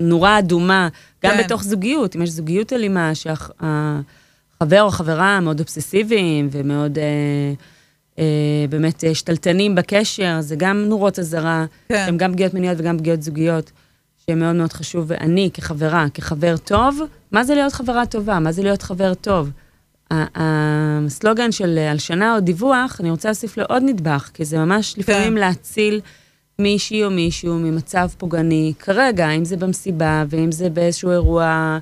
[0.00, 0.88] נורה אדומה,
[1.24, 1.44] גם כן.
[1.44, 6.98] בתוך זוגיות, אם יש זוגיות אלימה, שהחבר או החברה מאוד אובססיביים ומאוד...
[6.98, 7.04] אה,
[8.18, 12.02] אה, באמת אה, שתלטנים בקשר, זה גם נורות אזהרה, כן.
[12.06, 13.72] שהן גם פגיעות מיניות וגם פגיעות זוגיות,
[14.30, 15.04] שמאוד מאוד חשוב.
[15.08, 17.00] ואני כחברה, כחבר טוב,
[17.32, 18.38] מה זה להיות חברה טובה?
[18.38, 19.50] מה זה להיות חבר טוב?
[20.10, 24.94] הסלוגן של אה, הלשנה או דיווח, אני רוצה להוסיף לו עוד נדבך, כי זה ממש
[24.98, 26.00] לפעמים להציל
[26.58, 31.78] מישהי או מישהו ממצב פוגעני, כרגע, אם זה במסיבה, ואם זה באיזשהו אירוע,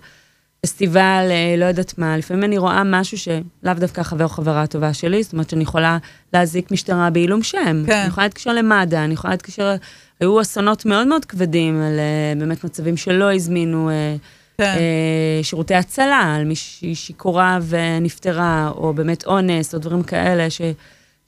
[0.61, 4.94] פסטיבל, אה, לא יודעת מה, לפעמים אני רואה משהו שלאו דווקא חבר או חברה הטובה
[4.94, 5.98] שלי, זאת אומרת שאני יכולה
[6.32, 7.82] להזיק משטרה בעילום שם.
[7.86, 7.92] כן.
[7.92, 9.74] אני יכולה להתקשר למד"א, אני יכולה להתקשר,
[10.20, 14.16] היו אסונות מאוד מאוד כבדים על אה, באמת מצבים שלא הזמינו אה,
[14.59, 20.61] כן, אה, שירותי הצלה, על מישהי שיכורה ונפטרה, או באמת אונס, או דברים כאלה, ש,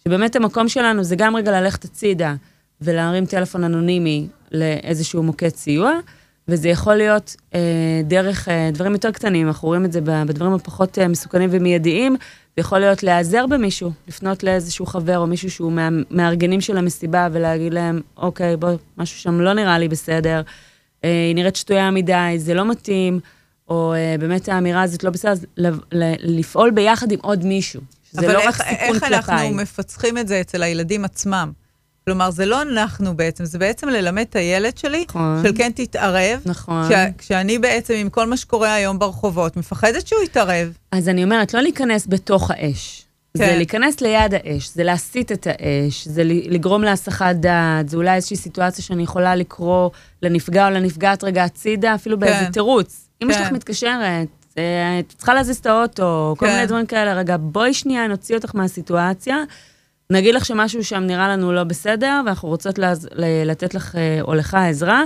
[0.05, 2.35] שבאמת המקום שלנו זה גם רגע ללכת הצידה,
[2.81, 5.93] ולהרים טלפון אנונימי לאיזשהו מוקד סיוע,
[6.49, 7.61] וזה יכול להיות אה,
[8.05, 12.17] דרך אה, דברים יותר קטנים, אנחנו רואים את זה בדברים הפחות אה, מסוכנים ומיידיים,
[12.57, 17.75] זה יכול להיות להיעזר במישהו, לפנות לאיזשהו חבר או מישהו שהוא מהמארגנים של המסיבה ולהגיד
[17.75, 20.43] להם, אוקיי, בוא, משהו שם לא נראה לי בסדר,
[21.05, 23.21] אה, היא נראית שטויה מדי, זה לא מתאים,
[23.69, 25.47] או אה, באמת האמירה הזאת לא בסדר, אז
[26.23, 27.81] לפעול ביחד עם עוד מישהו.
[28.11, 29.09] שזה לא איך, רק סיכון כלפיי.
[29.09, 31.53] אבל איך אנחנו מפצחים את זה אצל הילדים עצמם?
[32.09, 35.43] כלומר, זה לא אנחנו בעצם, זה בעצם ללמד את הילד שלי, נכון.
[35.43, 36.41] של כן תתערב.
[36.47, 36.85] נכון.
[36.89, 40.73] כשה, כשאני בעצם, עם כל מה שקורה היום ברחובות, מפחדת שהוא יתערב.
[40.93, 43.05] אז אני אומרת, לא להיכנס בתוך האש.
[43.39, 43.47] כן.
[43.47, 48.37] זה להיכנס ליד האש, זה להסיט את האש, זה לגרום להסחת דעת, זה אולי איזושהי
[48.37, 49.91] סיטואציה שאני יכולה לקרוא
[50.23, 52.27] לנפגע או לנפגעת רגע הצידה, אפילו כן.
[52.27, 53.09] באיזה תירוץ.
[53.23, 53.39] אמא כן.
[53.39, 54.29] שלך מתקשרת,
[54.59, 56.47] אה, את צריכה להזיז את האוטו, כן.
[56.47, 59.37] כל מיני דברים כאלה, רגע, בואי שנייה, נוציא אותך מהסיטואציה.
[60.13, 63.09] נגיד לך שמשהו שם נראה לנו לא בסדר, ואנחנו רוצות לז...
[63.45, 65.03] לתת לך אה, או לך עזרה,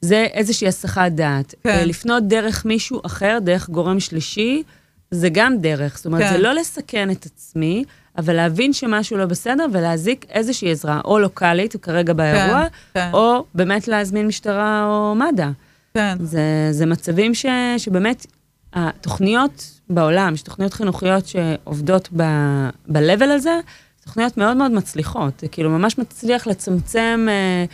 [0.00, 1.54] זה איזושהי הסחת דעת.
[1.64, 1.70] כן.
[1.70, 4.62] אה, לפנות דרך מישהו אחר, דרך גורם שלישי,
[5.10, 5.96] זה גם דרך.
[5.96, 6.32] זאת אומרת, כן.
[6.32, 7.84] זה לא לסכן את עצמי,
[8.18, 12.62] אבל להבין שמשהו לא בסדר ולהזיק איזושהי עזרה, או לוקאלית, כרגע באירוע,
[12.94, 13.10] כן, כן.
[13.12, 15.50] או באמת להזמין משטרה או מד"א.
[15.94, 16.16] כן.
[16.20, 17.46] זה, זה מצבים ש,
[17.78, 18.26] שבאמת,
[18.72, 23.60] התוכניות בעולם, יש תוכניות חינוכיות שעובדות ב-level הזה,
[24.08, 27.64] תוכניות מאוד מאוד מצליחות, זה כאילו ממש מצליח לצמצם אה,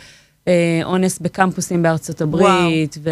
[0.47, 3.09] אה, אונס בקמפוסים בארצות הברית, ו,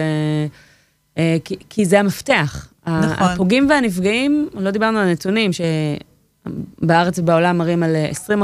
[1.18, 2.68] אה, כי, כי זה המפתח.
[2.88, 3.28] נכון.
[3.28, 7.96] הפוגעים והנפגעים, לא דיברנו על נתונים, שבארץ ובעולם מראים על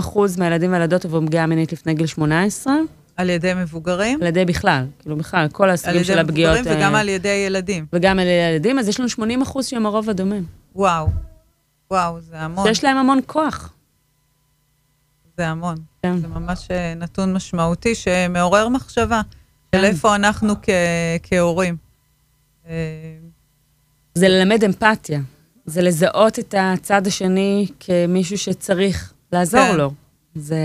[0.06, 2.74] 20% מהילדים והילדות עברו פגיעה מינית לפני גיל 18.
[3.16, 4.22] על ידי מבוגרים?
[4.22, 6.52] על ידי בכלל, כאילו בכלל, כל הסוגים של הפגיעות.
[6.52, 7.86] על ידי מבוגרים וגם אה, על ידי ילדים.
[7.94, 10.44] וגם על ידי ילדים, אז יש לנו 80 אחוז שהם הרוב הדומם.
[10.76, 11.08] וואו,
[11.92, 12.68] וואו, זה המון.
[12.68, 13.74] שיש להם המון כוח.
[15.40, 15.76] זה המון.
[16.04, 16.18] כן.
[16.18, 19.22] זה ממש אה, נתון משמעותי שמעורר מחשבה
[19.72, 19.78] כן.
[19.78, 20.70] של איפה אנחנו כ-
[21.24, 21.78] כהורים.
[22.68, 22.74] אה,
[24.16, 25.20] זה ללמד אמפתיה,
[25.66, 29.78] זה לזהות את הצד השני כמישהו שצריך לעזור כן.
[29.78, 29.92] לו.
[30.36, 30.58] זה...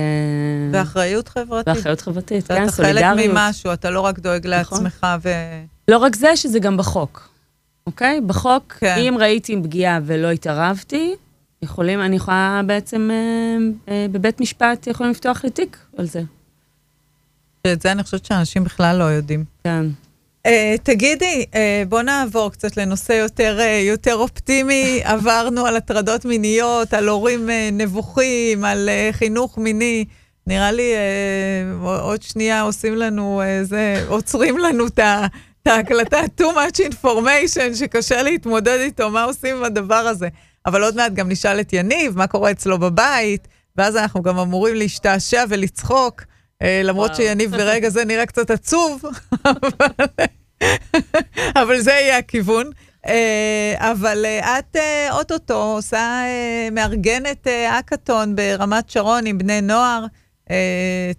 [0.72, 1.76] ואחריות חברתית.
[1.76, 2.98] ואחריות חברתית, כן, סולידריות.
[3.12, 4.78] אתה חלק ממשהו, אתה לא רק דואג נכון.
[4.84, 5.28] לעצמך ו...
[5.88, 7.28] לא רק זה, שזה גם בחוק,
[7.86, 8.20] אוקיי?
[8.20, 8.96] בחוק, כן.
[8.98, 11.14] אם ראיתי פגיעה ולא התערבתי,
[11.62, 13.56] יכולים, אני יכולה בעצם, אה,
[13.92, 16.22] אה, בבית משפט יכולים לפתוח לי תיק על זה.
[17.66, 19.44] את זה אני חושבת שאנשים בכלל לא יודעים.
[19.64, 19.86] כן.
[20.46, 20.50] Uh,
[20.82, 21.56] תגידי, uh,
[21.88, 25.00] בוא נעבור קצת לנושא יותר, uh, יותר אופטימי.
[25.04, 30.04] עברנו על הטרדות מיניות, על הורים uh, נבוכים, על uh, חינוך מיני.
[30.46, 36.80] נראה לי uh, עוד שנייה עושים לנו, uh, זה, עוצרים לנו את ההקלטה, too much
[36.92, 40.28] information, שקשה להתמודד איתו, מה עושים עם הדבר הזה.
[40.66, 44.74] אבל עוד מעט גם נשאל את יניב, מה קורה אצלו בבית, ואז אנחנו גם אמורים
[44.74, 46.22] להשתעשע ולצחוק.
[46.62, 49.02] אה, למרות שיניב ברגע זה נראה קצת עצוב,
[51.62, 52.70] אבל זה יהיה הכיוון.
[53.06, 54.76] אה, אבל אה, את
[55.10, 56.22] אוטוטו עושה,
[56.72, 60.06] מארגנת אקתון ברמת שרון עם בני נוער.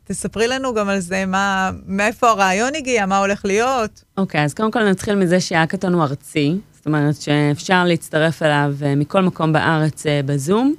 [0.04, 4.04] תספרי לנו גם על זה, מה, מאיפה הרעיון הגיע, מה הולך להיות.
[4.18, 8.76] אוקיי, okay, אז קודם כל נתחיל מזה שהאקתון הוא ארצי, זאת אומרת שאפשר להצטרף אליו
[8.96, 10.76] מכל מקום בארץ בזום.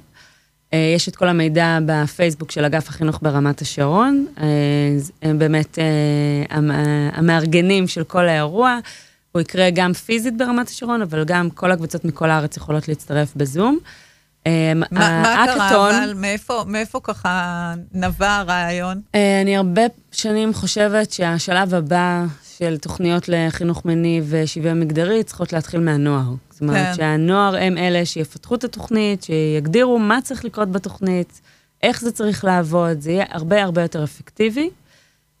[0.73, 4.25] אה, יש את כל המידע בפייסבוק של אגף החינוך ברמת השרון.
[4.39, 4.45] אה,
[5.21, 6.55] הם באמת אה,
[7.13, 8.79] המארגנים של כל האירוע.
[9.31, 13.77] הוא יקרה גם פיזית ברמת השרון, אבל גם כל הקבוצות מכל הארץ יכולות להצטרף בזום.
[14.91, 19.01] מה קרה, אבל מאיפה, מאיפה ככה נבע הרעיון?
[19.41, 19.81] אני הרבה
[20.11, 22.25] שנים חושבת שהשלב הבא
[22.59, 26.33] של תוכניות לחינוך מיני ושוויון מגדרי צריכות להתחיל מהנוער.
[26.49, 26.93] זאת אומרת כן.
[26.93, 31.41] שהנוער הם אלה שיפתחו את התוכנית, שיגדירו מה צריך לקרות בתוכנית,
[31.83, 34.69] איך זה צריך לעבוד, זה יהיה הרבה הרבה יותר אפקטיבי,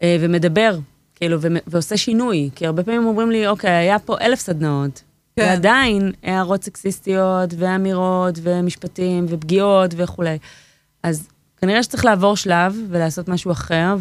[0.01, 0.79] אה, ומדבר,
[1.15, 1.37] כאילו,
[1.67, 2.49] ועושה שינוי.
[2.55, 5.03] כי הרבה פעמים אומרים לי, אוקיי, היה פה אלף סדנאות,
[5.35, 5.41] כן.
[5.41, 10.37] ועדיין הערות סקסיסטיות, ואמירות, ומשפטים, ופגיעות וכולי.
[11.03, 13.95] אז כנראה שצריך לעבור שלב ולעשות משהו אחר,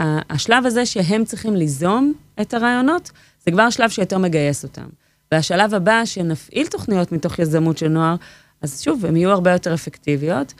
[0.00, 3.10] והשלב הזה שהם צריכים ליזום את הרעיונות,
[3.44, 4.86] זה כבר שלב שיותר מגייס אותם.
[5.32, 8.16] והשלב הבא, שנפעיל תוכניות מתוך יזמות של נוער,
[8.62, 10.54] אז שוב, הן יהיו הרבה יותר אפקטיביות.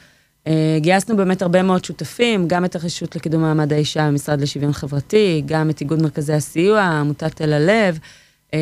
[0.45, 5.43] Uh, גייסנו באמת הרבה מאוד שותפים, גם את הרשות לקידום מעמד האישה במשרד לשוויון חברתי,
[5.47, 7.99] גם את איגוד מרכזי הסיוע, עמותת תל הלב,
[8.51, 8.55] uh,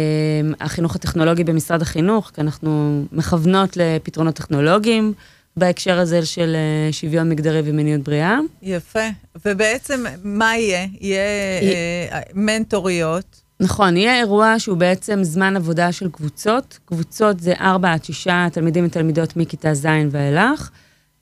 [0.60, 5.12] החינוך הטכנולוגי במשרד החינוך, כי אנחנו מכוונות לפתרונות טכנולוגיים
[5.56, 6.56] בהקשר הזה של
[6.90, 8.38] uh, שוויון מגדרי ומיניות בריאה.
[8.62, 9.08] יפה.
[9.44, 10.86] ובעצם, מה יהיה?
[11.00, 11.20] יהיה
[12.10, 13.42] uh, מנטוריות.
[13.60, 16.78] נכון, יהיה אירוע שהוא בעצם זמן עבודה של קבוצות.
[16.84, 20.70] קבוצות זה 4 עד 6 תלמידים ותלמידות מכיתה ז' ואילך,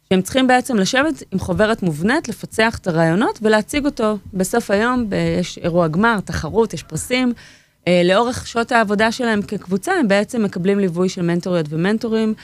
[0.08, 5.04] שהם צריכים בעצם לשבת עם חוברת מובנית, לפצח את הרעיונות ולהציג אותו בסוף היום,
[5.40, 7.32] יש אירוע גמר, תחרות, יש פרסים.
[7.88, 12.34] אה, לאורך שעות העבודה שלהם כקבוצה, הם בעצם מקבלים ליווי של מנטוריות ומנטורים,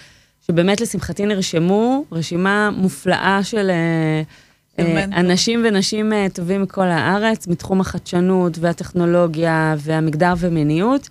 [0.47, 4.23] שבאמת לשמחתי נרשמו רשימה מופלאה של אה,
[4.79, 11.09] אה, אנשים ונשים טובים מכל הארץ, מתחום החדשנות והטכנולוגיה והמגדר ומיניות.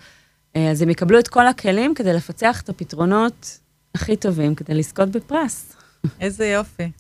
[0.56, 3.60] אז הם יקבלו את כל הכלים כדי לפצח את הפתרונות
[3.96, 5.76] הכי טובים כדי לזכות בפרס.
[6.22, 6.92] איזה יופי.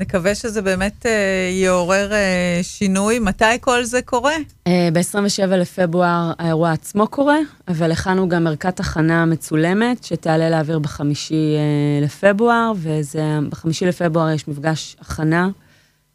[0.00, 3.18] נקווה שזה באמת אה, יעורר אה, שינוי.
[3.18, 4.34] מתי כל זה קורה?
[4.66, 7.38] אה, ב-27 לפברואר האירוע עצמו קורה,
[7.68, 14.96] אבל הכנו גם ערכת הכנה מצולמת שתעלה לאוויר בחמישי אה, לפברואר, ובחמישי לפברואר יש מפגש
[15.00, 15.48] הכנה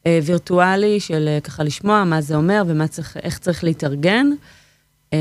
[0.07, 4.27] אה, וירטואלי של אה, ככה לשמוע מה זה אומר ואיך צריך להתארגן.
[5.13, 5.17] אה,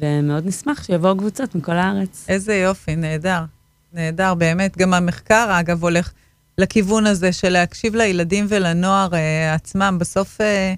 [0.00, 2.24] ומאוד נשמח שיבואו קבוצות מכל הארץ.
[2.28, 3.40] איזה יופי, נהדר.
[3.92, 4.76] נהדר, באמת.
[4.78, 6.12] גם המחקר, אגב, הולך
[6.58, 9.96] לכיוון הזה של להקשיב לילדים ולנוער אה, עצמם.
[10.00, 10.74] בסוף, אה,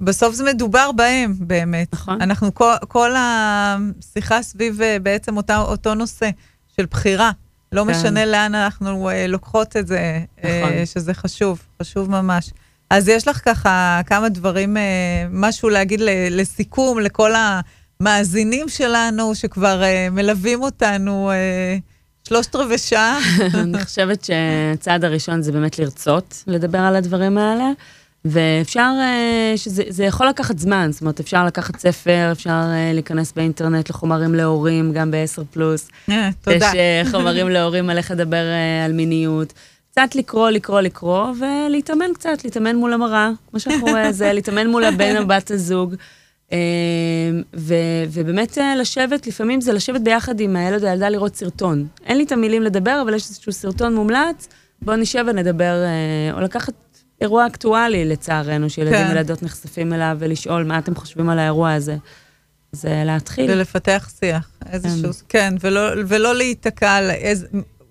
[0.00, 1.92] בסוף זה מדובר בהם, באמת.
[1.92, 2.22] נכון.
[2.22, 6.30] אנחנו, כל, כל השיחה סביב אה, בעצם אותה, אותו נושא
[6.76, 7.30] של בחירה.
[7.72, 7.90] לא כן.
[7.90, 10.72] משנה לאן אנחנו אה, לוקחות את זה, נכון.
[10.72, 12.50] אה, שזה חשוב, חשוב ממש.
[12.90, 16.00] אז יש לך ככה כמה דברים, אה, משהו להגיד
[16.30, 17.30] לסיכום לכל
[18.00, 21.30] המאזינים שלנו שכבר אה, מלווים אותנו.
[21.30, 21.76] אה,
[22.28, 23.18] שלושת רבעי שעה.
[23.62, 27.70] אני חושבת שהצעד הראשון זה באמת לרצות לדבר על הדברים האלה,
[28.24, 33.90] ואפשר, אה, שזה יכול לקחת זמן, זאת אומרת, אפשר לקחת ספר, אפשר אה, להיכנס באינטרנט
[33.90, 35.88] לחומרים להורים, גם ב-10 פלוס.
[36.10, 36.70] אה, תודה.
[37.02, 38.44] יש חומרים להורים על איך לדבר
[38.84, 39.52] על מיניות.
[39.90, 44.84] קצת לקרוא, לקרוא, לקרוא, ולהתאמן קצת, להתאמן מול המראה, כמו שאנחנו רואים, זה להתאמן מול
[44.84, 45.94] הבן או בת הזוג.
[46.54, 51.86] אמ, ו- ובאמת אה, לשבת, לפעמים זה לשבת ביחד עם הילד או הילדה לראות סרטון.
[52.06, 54.48] אין לי את המילים לדבר, אבל יש איזשהו סרטון מומלץ,
[54.82, 56.74] בואו נשב ונדבר, אה, או לקחת
[57.20, 59.08] אירוע אקטואלי לצערנו, שילדים כן.
[59.08, 61.96] וילדות נחשפים אליו, ולשאול מה אתם חושבים על האירוע הזה.
[62.72, 63.50] זה להתחיל.
[63.50, 67.46] ולפתח שיח, איזשהו, כן, כן ולא, ולא להיתקע על איזה,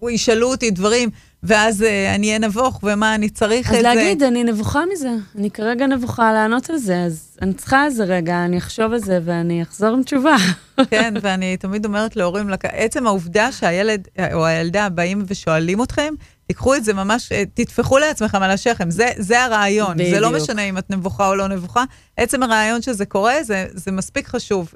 [0.10, 1.10] ישאלו אותי דברים.
[1.44, 3.78] ואז uh, אני אהיה נבוך, ומה אני צריך את זה.
[3.78, 5.10] אז להגיד, אני נבוכה מזה.
[5.36, 9.20] אני כרגע נבוכה לענות על זה, אז אני צריכה איזה רגע, אני אחשוב על זה
[9.26, 10.36] ואני אחזור עם תשובה.
[10.90, 12.50] כן, ואני תמיד אומרת להורים.
[12.64, 16.14] עצם העובדה שהילד או הילדה באים ושואלים אתכם,
[16.48, 19.94] תיקחו את זה ממש, אה, תטפחו לעצמכם על השכם, זה, זה הרעיון.
[19.94, 20.10] בדיוק.
[20.10, 21.84] זה לא משנה אם את נבוכה או לא נבוכה,
[22.18, 24.74] עצם הרעיון שזה קורה, זה, זה מספיק חשוב.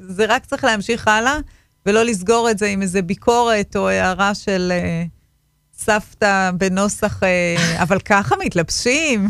[0.00, 1.38] זה רק צריך להמשיך הלאה,
[1.86, 4.72] ולא לסגור את זה עם איזה ביקורת או הערה של...
[5.78, 9.28] סבתא בנוסח, אה, אבל ככה מתלבשים,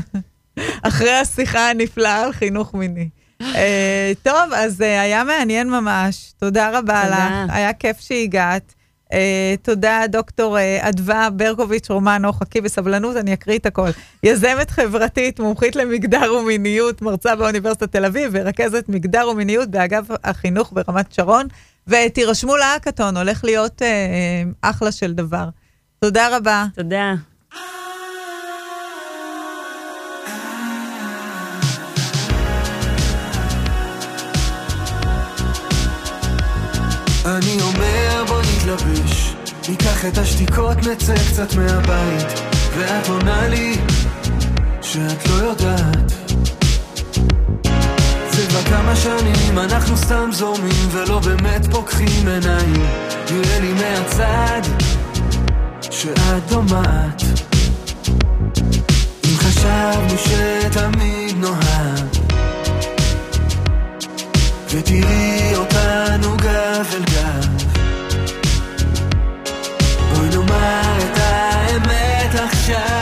[0.83, 3.09] אחרי השיחה הנפלאה על חינוך מיני.
[3.43, 6.33] אה, טוב, אז אה, היה מעניין ממש.
[6.39, 7.45] תודה רבה תודה.
[7.45, 8.75] לך, היה כיף שהגעת.
[9.13, 9.17] Uh,
[9.63, 13.89] תודה, דוקטור uh, אדווה ברקוביץ' רומנו, חכי בסבלנות, אני אקריא את הכל.
[14.23, 21.13] יזמת חברתית, מומחית למגדר ומיניות, מרצה באוניברסיטת תל אביב, ורכזת מגדר ומיניות באגף החינוך ברמת
[21.13, 21.47] שרון.
[21.87, 23.85] ותירשמו להאקתון, הולך להיות uh,
[24.63, 25.49] אחלה של דבר.
[26.01, 26.65] תודה רבה.
[26.75, 27.15] תודה.
[37.27, 39.35] אני אומר בוא נתלבש,
[39.69, 42.27] ניקח את השתיקות, נצא קצת מהבית,
[42.77, 43.77] ואת עונה לי
[44.83, 46.13] שאת לא יודעת.
[48.31, 52.87] זה כבר כמה שנים אנחנו סתם זורמים ולא באמת פוקחים עיניים,
[53.31, 54.96] נראה לי מהצד
[55.91, 57.23] שאת דומעת
[59.25, 62.17] אם חשבנו שתמיד נוהג
[64.71, 67.49] ותראי אותנו גב אל גב
[70.13, 72.96] בואי נאמר את האמת עכשיו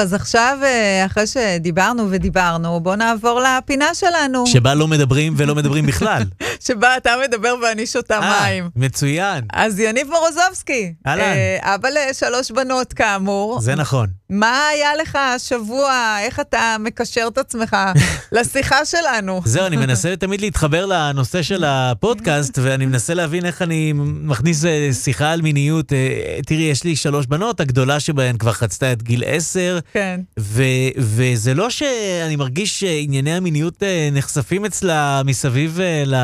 [0.00, 5.86] אז עכשיו, אה, אחרי שדיברנו ודיברנו, בואו נעבור לפינה שלנו, שבה לא מדברים ולא מדברים
[5.86, 6.22] בכלל.
[6.66, 8.70] שבה אתה מדבר ואני שותה אה, מים.
[8.76, 11.22] מצוין, אז יניב מורוזובסקי, אהלן.
[11.22, 14.06] אה, אבא לשלוש בנות כאמור, זה נכון.
[14.30, 17.76] מה היה לך השבוע, איך אתה מקשר את עצמך
[18.32, 19.40] לשיחה שלנו?
[19.44, 24.90] זהו, אני מנסה תמיד להתחבר לנושא של הפודקאסט, ואני מנסה להבין איך אני מכניס אה,
[24.92, 25.92] שיחה על מיניות.
[25.92, 30.20] אה, תראי, יש לי שלוש בנות, הגדולה שבהן כבר חצתה את גיל עשר, כן.
[30.40, 30.62] ו-
[30.98, 36.14] וזה לא שאני מרגיש שענייני המיניות אה, נחשפים אצלה מסביב ל...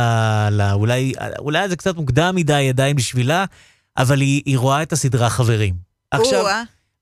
[0.50, 3.44] ל- אולי, אולי זה קצת מוקדם מדי עדיין בשבילה,
[3.98, 5.74] אבל היא, היא רואה את הסדרה חברים.
[6.11, 6.44] עכשיו.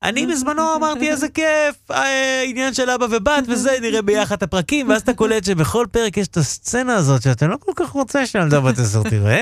[0.03, 4.89] אני בזמנו אמרתי איזה כיף, אה, עניין של אבא ובת וזה, נראה ביחד את הפרקים,
[4.89, 8.59] ואז אתה קולט שבכל פרק יש את הסצנה הזאת שאתה לא כל כך רוצה שהילדה
[8.59, 9.41] בת עשר תראה.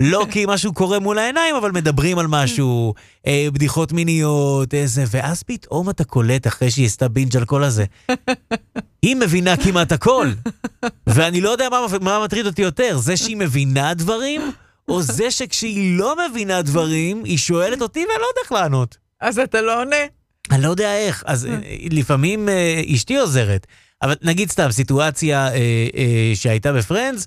[0.00, 2.94] לא כי משהו קורה מול העיניים, אבל מדברים על משהו,
[3.26, 7.84] אה, בדיחות מיניות, איזה, ואז פתאום אתה קולט אחרי שהיא עשתה בינג' על כל הזה.
[9.02, 10.28] היא מבינה כמעט הכל.
[11.06, 14.52] ואני לא יודע מה, מה מטריד אותי יותר, זה שהיא מבינה דברים,
[14.88, 19.03] או זה שכשהיא לא מבינה דברים, היא שואלת אותי ואני לא יודע איך לענות.
[19.24, 19.96] אז אתה לא עונה.
[20.50, 21.56] אני לא יודע איך, אז אה,
[21.90, 23.66] לפעמים אה, אשתי עוזרת,
[24.02, 27.26] אבל נגיד סתם סיטואציה אה, שהייתה בפרנדס,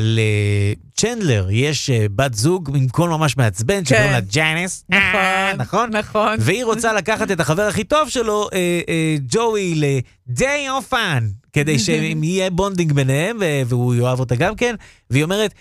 [0.00, 5.90] לצ'נדלר יש בת זוג עם קול ממש מעצבן, שקוראים לה ג'אניס, נכון, נכון?
[5.96, 6.36] נכון.
[6.38, 8.48] והיא רוצה לקחת את החבר הכי טוב שלו,
[9.28, 11.22] ג'וי, ל-day of fun,
[11.52, 13.36] כדי שיהיה bonding ביניהם,
[13.66, 14.74] והוא יאהב אותה גם כן,
[15.10, 15.54] והיא אומרת,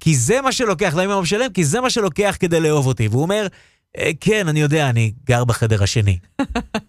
[0.00, 1.52] כי זה מה שלוקח, למה הוא משלם?
[1.54, 3.08] כי זה מה שלוקח כדי לאהוב אותי.
[3.08, 3.48] והוא אומר, "אה,
[4.20, 6.18] כן, אני יודע, אני גר בחדר השני.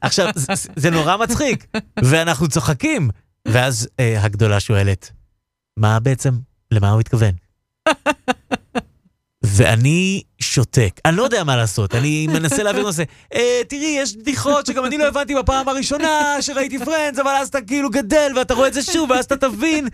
[0.01, 1.67] עכשיו, זה, זה נורא מצחיק,
[2.03, 3.09] ואנחנו צוחקים.
[3.47, 5.11] ואז אה, הגדולה שואלת,
[5.79, 6.31] מה בעצם,
[6.71, 7.31] למה הוא התכוון?
[9.43, 10.99] ואני שותק.
[11.05, 13.03] אני לא יודע מה לעשות, אני מנסה להעביר נושא.
[13.33, 17.61] אה, תראי, יש בדיחות שגם אני לא הבנתי בפעם הראשונה שראיתי פרנדס, אבל אז אתה
[17.61, 19.87] כאילו גדל ואתה רואה את זה שוב, ואז אתה תבין.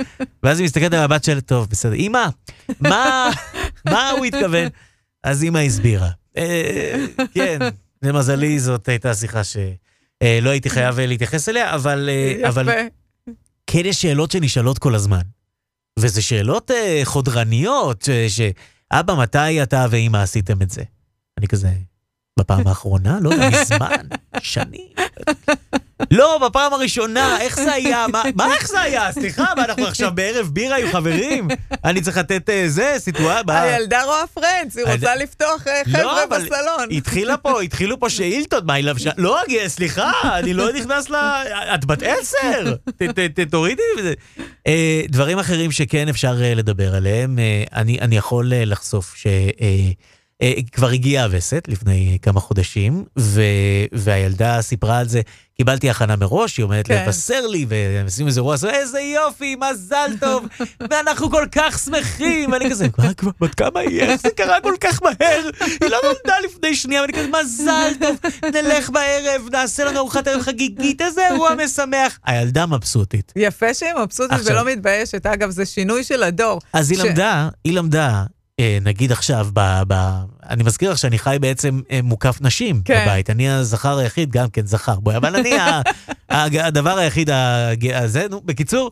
[0.44, 1.94] ואז היא מסתכלת על הבת שלה, טוב, בסדר.
[1.94, 2.28] אמא,
[2.80, 3.30] מה,
[3.90, 4.68] מה הוא התכוון?
[5.24, 6.10] אז אמא הסבירה.
[6.38, 7.60] אה, כן,
[8.02, 12.82] למזלי זאת הייתה שיחה שלא הייתי חייב להתייחס אליה, אבל, אה, אבל יפה.
[13.68, 15.22] כן יש שאלות שנשאלות כל הזמן.
[16.00, 20.84] וזה שאלות אה, חודרניות, שאבא, מתי אתה ואימא עשיתם את זה?
[21.38, 21.72] אני כזה,
[22.42, 23.18] בפעם האחרונה?
[23.22, 24.06] לא יודע, מזמן,
[24.42, 24.88] שנים.
[26.12, 28.06] לא, בפעם הראשונה, איך זה היה?
[28.08, 29.12] מה, מה איך זה היה?
[29.12, 31.48] סליחה, מה, אנחנו עכשיו בערב בירה עם חברים?
[31.86, 33.62] אני צריך לתת אה, זה, סיטואציה?
[33.62, 36.88] הילדה רואה פרנדס, היא רוצה לפתוח אה, חבר'ה לא, אבל בסלון.
[36.92, 39.10] התחילה פה, התחילו פה שאילתות, מה היא לבשה?
[39.18, 41.16] לא, סליחה, אני לא נכנס ל...
[41.74, 42.76] את בת עשר!
[43.52, 44.14] תורידי וזה.
[44.68, 47.40] אה, דברים אחרים שכן אפשר לדבר עליהם,
[47.74, 49.28] אני יכול לחשוף ש...
[50.42, 53.42] אה, כבר הגיעה הווסת לפני כמה חודשים, ו,
[53.92, 55.22] והילדה סיפרה על זה,
[55.58, 57.04] קיבלתי הכנה מראש, היא עומדת כן.
[57.04, 60.46] לבשר לי, ועושים איזה רוע, איזה יופי, מזל טוב,
[60.90, 64.74] ואנחנו כל כך שמחים, ואני כזה, מה כבר, בת כמה היא, איך זה קרה כל
[64.80, 65.50] כך מהר?
[65.82, 68.18] היא לא נולדה לפני שנייה, ואני כזה, מזל טוב,
[68.54, 72.20] נלך בערב, נעשה לנו ארוחת ערב חגיגית, איזה אירוע משמח.
[72.26, 73.34] הילדה מבסוטית.
[73.36, 75.26] יפה שהיא מבסוטית ולא מתביישת.
[75.26, 76.60] אגב, זה שינוי של הדור.
[76.74, 78.24] אז היא למדה, היא למדה,
[78.82, 79.94] נגיד עכשיו, ב, ב,
[80.50, 83.02] אני מזכיר לך שאני חי בעצם אה, מוקף נשים כן.
[83.06, 83.30] בבית.
[83.30, 85.82] אני הזכר היחיד, גם כן זכר בואי, אבל אני ה,
[86.32, 87.30] ה, הדבר היחיד
[87.94, 88.92] הזה, נו, בקיצור,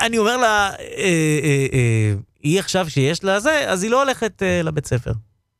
[0.00, 1.04] אני אומר לה, אה,
[1.42, 5.12] אה, אה, היא עכשיו שיש לה זה, אז היא לא הולכת אה, לבית ספר.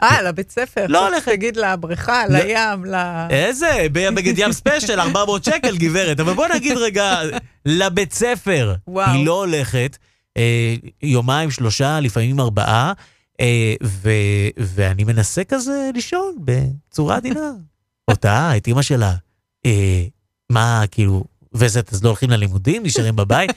[0.02, 0.86] אה, לבית ספר.
[0.88, 1.32] לא הולכת.
[1.32, 2.38] תגיד לבריכה, לא.
[2.38, 2.94] לים, ל...
[3.30, 3.86] איזה?
[3.92, 6.20] בבגד ים ספיישל, 400 שקל, גברת.
[6.20, 7.20] אבל בוא נגיד רגע,
[7.66, 8.74] לבית ספר.
[8.88, 9.10] וואו.
[9.12, 9.98] היא לא הולכת,
[10.36, 12.92] אה, יומיים, שלושה, לפעמים ארבעה, אה,
[13.82, 14.10] ו,
[14.58, 17.50] ואני מנסה כזה לישון בצורה עדינה.
[18.10, 19.14] אותה, את אימא שלה.
[19.66, 20.04] אה,
[20.50, 23.50] מה, כאילו, וזה, אז לא הולכים ללימודים, נשארים בבית?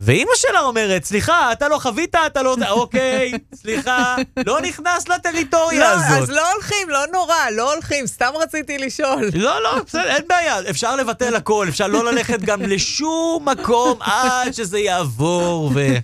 [0.00, 2.56] ואימא שלה אומרת, סליחה, אתה לא חווית, אתה לא...
[2.70, 4.16] אוקיי, סליחה,
[4.46, 6.22] לא נכנס לטריטוריה לא, הזאת.
[6.22, 9.30] אז לא הולכים, לא נורא, לא הולכים, סתם רציתי לשאול.
[9.34, 14.52] לא, לא, בסדר, אין בעיה, אפשר לבטל הכל, אפשר לא ללכת גם לשום מקום עד
[14.52, 15.96] שזה יעבור, ו...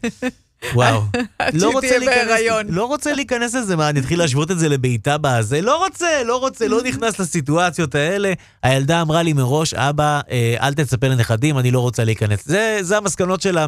[0.75, 1.03] וואו.
[1.53, 2.41] לא רוצה להיכנס-.
[2.69, 5.61] לא רוצה להיכנס לזה, מה, אני אתחיל להשוות את זה לבעיטה בזה?
[5.61, 8.33] לא רוצה, לא רוצה, לא נכנס לסיטואציות האלה.
[8.63, 12.41] הילדה אמרה לי מראש, אבא, אה, אל תצפה לנכדים, אני לא רוצה להיכנס.
[12.47, 13.67] זה, זה המסקנות שלה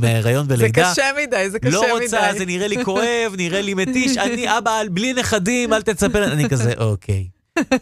[0.00, 0.92] מהיריון זה ולידה.
[0.92, 2.04] קשה מדי, זה קשה לא מדי.
[2.04, 6.48] רוצה, זה נראה לי כואב, נראה לי מתיש, אני אבא, בלי נכדים, אל תצפה, אני
[6.48, 7.26] כזה, אוקיי.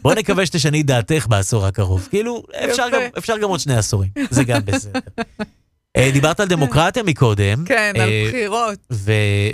[0.01, 2.07] בוא נקווה שתשני דעתך בעשור הקרוב.
[2.09, 2.89] כאילו, אפשר.
[2.93, 4.99] גם, אפשר גם עוד שני עשורים, זה גם בסדר.
[5.97, 7.65] אה, דיברת על דמוקרטיה מקודם.
[7.65, 8.79] כן, על אה, בחירות.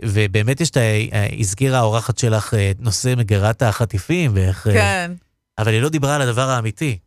[0.06, 0.80] ובאמת יש את ה...
[0.80, 4.68] אה, הזכירה האורחת שלך את נושא מגירת החטיפים ואיך...
[4.74, 5.12] כן.
[5.58, 6.98] אבל היא לא דיברה על הדבר האמיתי,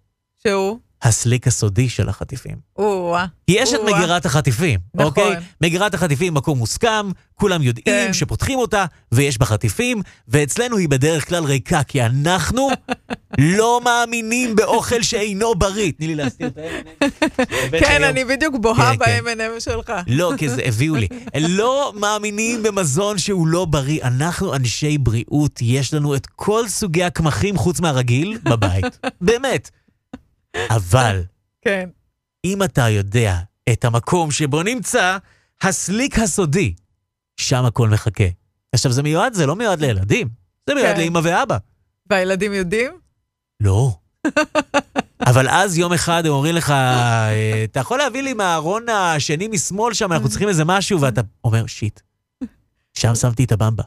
[0.42, 0.78] שהוא?
[1.04, 2.56] הסליק הסודי של החטיפים.
[2.76, 3.26] או-אה.
[3.46, 3.80] כי יש את.
[3.84, 5.06] מגירת החטיפים, נכון.
[5.06, 5.36] אוקיי?
[5.60, 8.12] מגירת החטיפים מקום מוסכם, כולם יודעים כן.
[8.12, 12.68] שפותחים אותה, ויש בה חטיפים, ואצלנו היא בדרך כלל ריקה, כי אנחנו
[13.38, 15.92] לא מאמינים באוכל שאינו בריא.
[15.98, 17.78] תני לי להסתיר את האבן.
[17.84, 19.24] כן, אני בדיוק בוהה כן, כן.
[19.24, 19.92] ב-M&M שלך.
[20.06, 21.08] לא, כי זה הביאו לי.
[21.58, 24.02] לא מאמינים במזון שהוא לא בריא.
[24.02, 28.98] אנחנו אנשי בריאות, יש לנו את כל סוגי הקמחים חוץ מהרגיל בבית.
[29.20, 29.70] באמת.
[30.70, 31.22] אבל
[31.62, 31.88] כן.
[32.44, 33.38] אם אתה יודע
[33.72, 35.16] את המקום שבו נמצא
[35.62, 36.74] הסליק הסודי,
[37.36, 38.24] שם הכל מחכה.
[38.72, 40.28] עכשיו, זה מיועד, זה לא מיועד לילדים,
[40.68, 41.02] זה מיועד כן.
[41.02, 41.56] לאמא ואבא.
[42.10, 42.92] והילדים יודעים?
[43.60, 43.96] לא.
[45.30, 49.94] אבל אז יום אחד הם אומרים לך, אה, אתה יכול להביא לי מהארון השני משמאל
[49.94, 52.00] שם, אנחנו צריכים איזה משהו, ואתה אומר, שיט,
[52.94, 53.82] שם שמתי את הבמבה.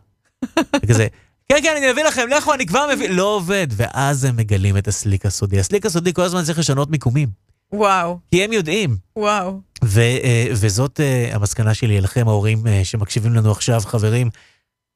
[0.84, 1.08] וכזה,
[1.52, 3.68] כן, כן, אני אביא לכם, לכו, אני כבר מביא, לא עובד.
[3.72, 5.60] ואז הם מגלים את הסליק הסודי.
[5.60, 7.30] הסליק הסודי כל הזמן צריך לשנות מיקומים,
[7.74, 8.98] וואו, כי הם יודעים.
[9.16, 9.62] וואו.
[9.84, 14.30] ו, אה, וזאת אה, המסקנה שלי אליכם, ההורים אה, שמקשיבים לנו עכשיו, חברים.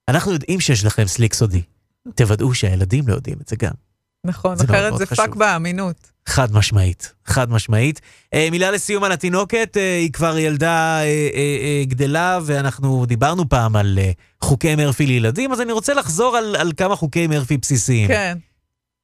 [0.07, 1.61] אנחנו יודעים שיש לכם סליק סודי.
[2.15, 3.71] תוודאו שהילדים לא יודעים את זה גם.
[4.25, 5.05] נכון, זה אחרת זה.
[5.05, 6.11] פאק באמינות.
[6.25, 8.01] חד משמעית, חד משמעית.
[8.33, 11.03] אה, מילה לסיום על התינוקת, אה, היא כבר ילדה אה,
[11.33, 14.11] אה, אה, גדלה, ואנחנו דיברנו פעם על אה,
[14.41, 18.07] חוקי מרפי לילדים, אז אני רוצה לחזור על, על כמה חוקי מרפי בסיסיים.
[18.07, 18.37] כן,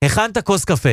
[0.03, 0.89] הכנת כוס קפה,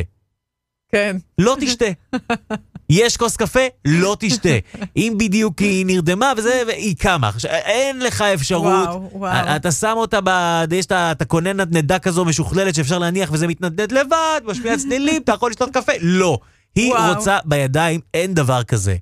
[0.88, 1.16] כן.
[1.38, 1.86] לא תשתה.
[2.90, 4.48] יש כוס קפה, לא תשתה.
[4.96, 7.28] אם בדיוק היא נרדמה וזה, היא קמה.
[7.28, 8.88] עכשיו, אין לך אפשרות.
[8.88, 9.56] וואו, וואו.
[9.56, 10.30] אתה שם אותה ב...
[10.72, 11.12] יש את ה...
[11.12, 15.70] אתה קונה נדנדה כזו משוכללת שאפשר להניח וזה מתנדנד לבד, משמיע צלילים, אתה יכול לשתות
[15.74, 15.92] קפה.
[16.00, 16.38] לא.
[16.74, 17.14] היא וואו.
[17.14, 18.96] רוצה בידיים, אין דבר כזה.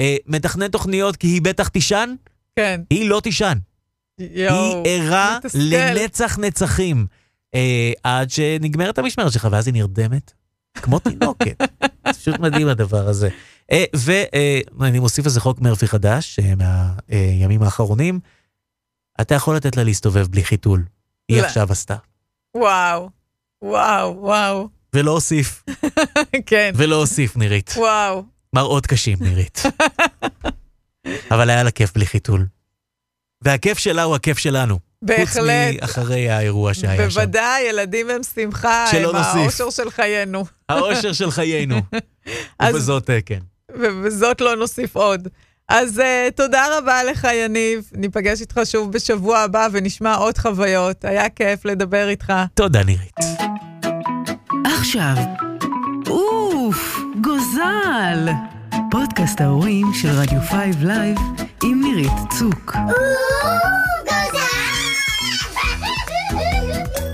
[0.00, 2.14] אה, מתכנן תוכניות כי היא בטח תישן,
[2.56, 2.80] כן.
[2.90, 3.58] היא לא תישן.
[4.18, 4.82] יואו.
[4.84, 5.58] היא ערה מתסכל.
[5.62, 7.06] לנצח נצחים.
[7.54, 10.32] אה, עד שנגמרת המשמרת שלך, ואז היא נרדמת,
[10.78, 11.62] כמו תינוקת.
[12.02, 13.28] פשוט מדהים הדבר הזה.
[13.72, 18.20] אה, ואני מוסיף איזה חוק מרפי חדש, אה, מהימים האחרונים.
[19.20, 20.84] אתה יכול לתת לה להסתובב בלי חיתול.
[21.28, 21.46] היא לא.
[21.46, 21.96] עכשיו עשתה.
[22.56, 23.10] וואו,
[23.62, 24.68] וואו, וואו.
[24.94, 25.64] ולא אוסיף,
[26.46, 27.74] כן, ולא אוסיף, נירית.
[27.76, 28.24] וואו.
[28.52, 29.62] מראות קשים, נירית.
[31.34, 32.46] אבל היה לה כיף בלי חיתול.
[33.42, 34.78] והכיף שלה הוא הכיף שלנו.
[35.06, 35.80] חוץ בהחלט.
[35.80, 37.20] מאחרי האירוע שהיה שם.
[37.20, 39.34] בוודאי, ילדים הם שמחה, שלא הם נוסיף.
[39.60, 40.44] האושר של חיינו.
[40.68, 41.80] האושר של חיינו.
[42.58, 43.38] אז- ובזאת אה, כן.
[43.74, 45.28] ובזאת לא נוסיף עוד.
[45.68, 46.02] אז uh,
[46.34, 47.90] תודה רבה לך, יניב.
[47.92, 51.04] ניפגש איתך שוב בשבוע הבא ונשמע עוד חוויות.
[51.04, 52.32] היה כיף לדבר איתך.
[52.54, 53.14] תודה, נירית.
[54.78, 55.14] עכשיו,
[56.08, 58.28] אוף, גוזל!
[58.90, 61.16] פודקאסט ההורים של רדיו 5 Live
[61.64, 62.76] עם נירית צוק.
[62.86, 64.45] גוזל!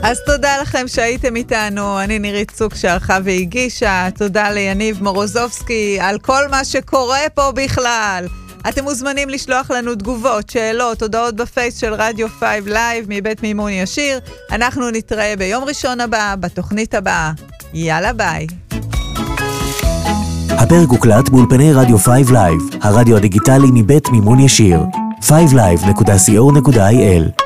[0.03, 6.49] אז תודה לכם שהייתם איתנו, אני נירית צוק שערכה והגישה, תודה ליניב מורוזובסקי על כל
[6.51, 8.27] מה שקורה פה בכלל.
[8.69, 14.19] אתם מוזמנים לשלוח לנו תגובות, שאלות, הודעות בפייס של רדיו 5 Live מבית מימון ישיר.
[14.53, 17.33] אנחנו נתראה ביום ראשון הבא, בתוכנית הבאה.
[17.75, 18.47] יאללה ביי.
[20.51, 24.83] הפרק הוקלט באולפני רדיו 5 Live, הרדיו הדיגיטלי מבית מימון ישיר.
[25.23, 27.42] 5live.co.il